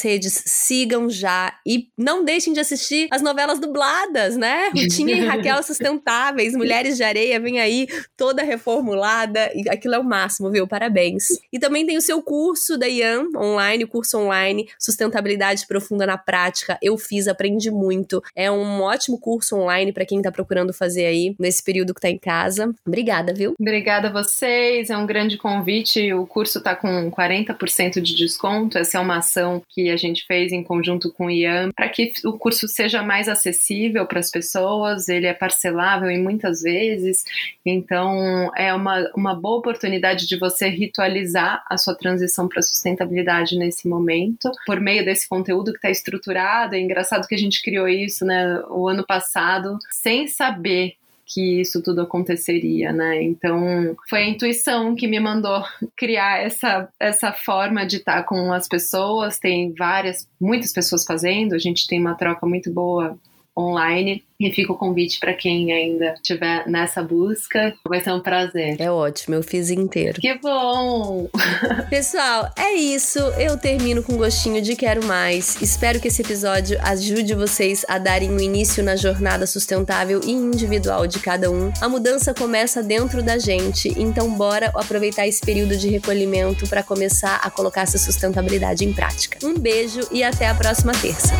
redes, 0.00 0.42
sigam 0.46 1.10
já. 1.10 1.54
E 1.66 1.88
não 1.98 2.24
deixem 2.24 2.54
de 2.54 2.60
assistir 2.60 3.08
as 3.10 3.20
novelas 3.20 3.58
dubladas, 3.58 4.38
né? 4.38 4.70
Rutinha 4.74 5.14
e 5.16 5.26
Raquel 5.26 5.62
Sustentáveis, 5.62 6.54
Mulheres 6.54 6.96
de 6.96 7.02
Areia, 7.02 7.38
vem 7.38 7.60
aí 7.60 7.88
toda 8.16 8.42
reformulada. 8.42 9.52
Aquilo 9.68 9.96
é 9.96 9.98
o 9.98 10.04
máximo, 10.04 10.50
viu? 10.50 10.66
Parabéns. 10.66 11.26
E 11.52 11.58
também 11.58 11.84
tem 11.84 11.98
o 11.98 12.02
seu 12.02 12.22
curso 12.22 12.78
da 12.78 12.88
Ian 12.88 13.26
online, 13.36 13.84
o 13.84 13.88
curso 13.88 14.16
online 14.16 14.66
Sustentabilidade 14.78 15.66
Profunda 15.66 16.06
na 16.06 16.16
Prática. 16.16 16.78
Eu 16.82 16.96
fiz, 16.96 17.28
aprendi 17.28 17.70
muito. 17.70 18.22
É 18.34 18.50
um 18.50 18.80
ótimo 18.80 19.20
curso 19.20 19.57
online 19.58 19.92
para 19.92 20.06
quem 20.06 20.22
tá 20.22 20.30
procurando 20.30 20.72
fazer 20.72 21.06
aí 21.06 21.34
nesse 21.38 21.62
período 21.62 21.94
que 21.94 22.00
tá 22.00 22.08
em 22.08 22.18
casa. 22.18 22.72
Obrigada, 22.86 23.32
viu? 23.34 23.54
Obrigada 23.58 24.08
a 24.08 24.12
vocês. 24.12 24.90
É 24.90 24.96
um 24.96 25.06
grande 25.06 25.36
convite. 25.36 26.12
O 26.12 26.26
curso 26.26 26.62
tá 26.62 26.74
com 26.74 27.10
40% 27.10 28.00
de 28.00 28.14
desconto. 28.14 28.78
Essa 28.78 28.98
é 28.98 29.00
uma 29.00 29.18
ação 29.18 29.62
que 29.68 29.90
a 29.90 29.96
gente 29.96 30.24
fez 30.26 30.52
em 30.52 30.62
conjunto 30.62 31.12
com 31.12 31.26
o 31.26 31.30
Ian 31.30 31.70
para 31.74 31.88
que 31.88 32.12
o 32.24 32.32
curso 32.32 32.68
seja 32.68 33.02
mais 33.02 33.28
acessível 33.28 34.06
para 34.06 34.20
as 34.20 34.30
pessoas. 34.30 35.08
Ele 35.08 35.26
é 35.26 35.34
parcelável 35.34 36.10
em 36.10 36.22
muitas 36.22 36.62
vezes. 36.62 37.24
Então, 37.64 38.50
é 38.56 38.72
uma, 38.72 39.10
uma 39.14 39.34
boa 39.34 39.58
oportunidade 39.58 40.26
de 40.26 40.38
você 40.38 40.68
ritualizar 40.68 41.64
a 41.68 41.76
sua 41.76 41.94
transição 41.94 42.48
para 42.48 42.62
sustentabilidade 42.62 43.56
nesse 43.56 43.88
momento, 43.88 44.50
por 44.66 44.80
meio 44.80 45.04
desse 45.04 45.28
conteúdo 45.28 45.72
que 45.72 45.78
está 45.78 45.90
estruturado. 45.90 46.74
É 46.74 46.80
engraçado 46.80 47.26
que 47.26 47.34
a 47.34 47.38
gente 47.38 47.62
criou 47.62 47.88
isso, 47.88 48.24
né, 48.24 48.62
o 48.68 48.88
ano 48.88 49.04
passado 49.06 49.37
passado 49.38 49.78
sem 49.90 50.26
saber 50.26 50.94
que 51.24 51.60
isso 51.60 51.82
tudo 51.82 52.00
aconteceria, 52.00 52.90
né? 52.90 53.22
Então, 53.22 53.94
foi 54.08 54.22
a 54.22 54.28
intuição 54.28 54.94
que 54.94 55.06
me 55.06 55.20
mandou 55.20 55.62
criar 55.94 56.38
essa, 56.42 56.88
essa 56.98 57.32
forma 57.32 57.86
de 57.86 57.96
estar 57.96 58.22
com 58.22 58.50
as 58.50 58.66
pessoas. 58.66 59.38
Tem 59.38 59.74
várias, 59.74 60.26
muitas 60.40 60.72
pessoas 60.72 61.04
fazendo, 61.04 61.54
a 61.54 61.58
gente 61.58 61.86
tem 61.86 62.00
uma 62.00 62.14
troca 62.14 62.46
muito 62.46 62.72
boa 62.72 63.18
online. 63.58 64.22
E 64.40 64.52
fica 64.52 64.72
o 64.72 64.76
convite 64.76 65.18
para 65.18 65.34
quem 65.34 65.72
ainda 65.72 66.14
estiver 66.14 66.64
nessa 66.68 67.02
busca. 67.02 67.74
Vai 67.88 68.00
ser 68.00 68.12
um 68.12 68.20
prazer. 68.20 68.76
É 68.80 68.88
ótimo, 68.88 69.34
eu 69.34 69.42
fiz 69.42 69.68
inteiro. 69.68 70.20
Que 70.20 70.38
bom! 70.38 71.28
Pessoal, 71.90 72.48
é 72.56 72.72
isso. 72.72 73.18
Eu 73.36 73.58
termino 73.58 74.00
com 74.00 74.16
gostinho 74.16 74.62
de 74.62 74.76
quero 74.76 75.04
mais. 75.04 75.60
Espero 75.60 75.98
que 75.98 76.06
esse 76.06 76.22
episódio 76.22 76.78
ajude 76.82 77.34
vocês 77.34 77.84
a 77.88 77.98
darem 77.98 78.30
o 78.30 78.34
um 78.34 78.40
início 78.40 78.80
na 78.84 78.94
jornada 78.94 79.44
sustentável 79.44 80.20
e 80.24 80.30
individual 80.30 81.08
de 81.08 81.18
cada 81.18 81.50
um. 81.50 81.72
A 81.80 81.88
mudança 81.88 82.32
começa 82.32 82.80
dentro 82.80 83.24
da 83.24 83.38
gente, 83.38 83.92
então 84.00 84.32
bora 84.34 84.70
aproveitar 84.72 85.26
esse 85.26 85.40
período 85.40 85.76
de 85.76 85.88
recolhimento 85.88 86.68
para 86.68 86.84
começar 86.84 87.40
a 87.42 87.50
colocar 87.50 87.82
essa 87.82 87.98
sustentabilidade 87.98 88.84
em 88.84 88.92
prática. 88.92 89.44
Um 89.44 89.58
beijo 89.58 90.00
e 90.12 90.22
até 90.22 90.46
a 90.46 90.54
próxima 90.54 90.92
terça. 90.92 91.34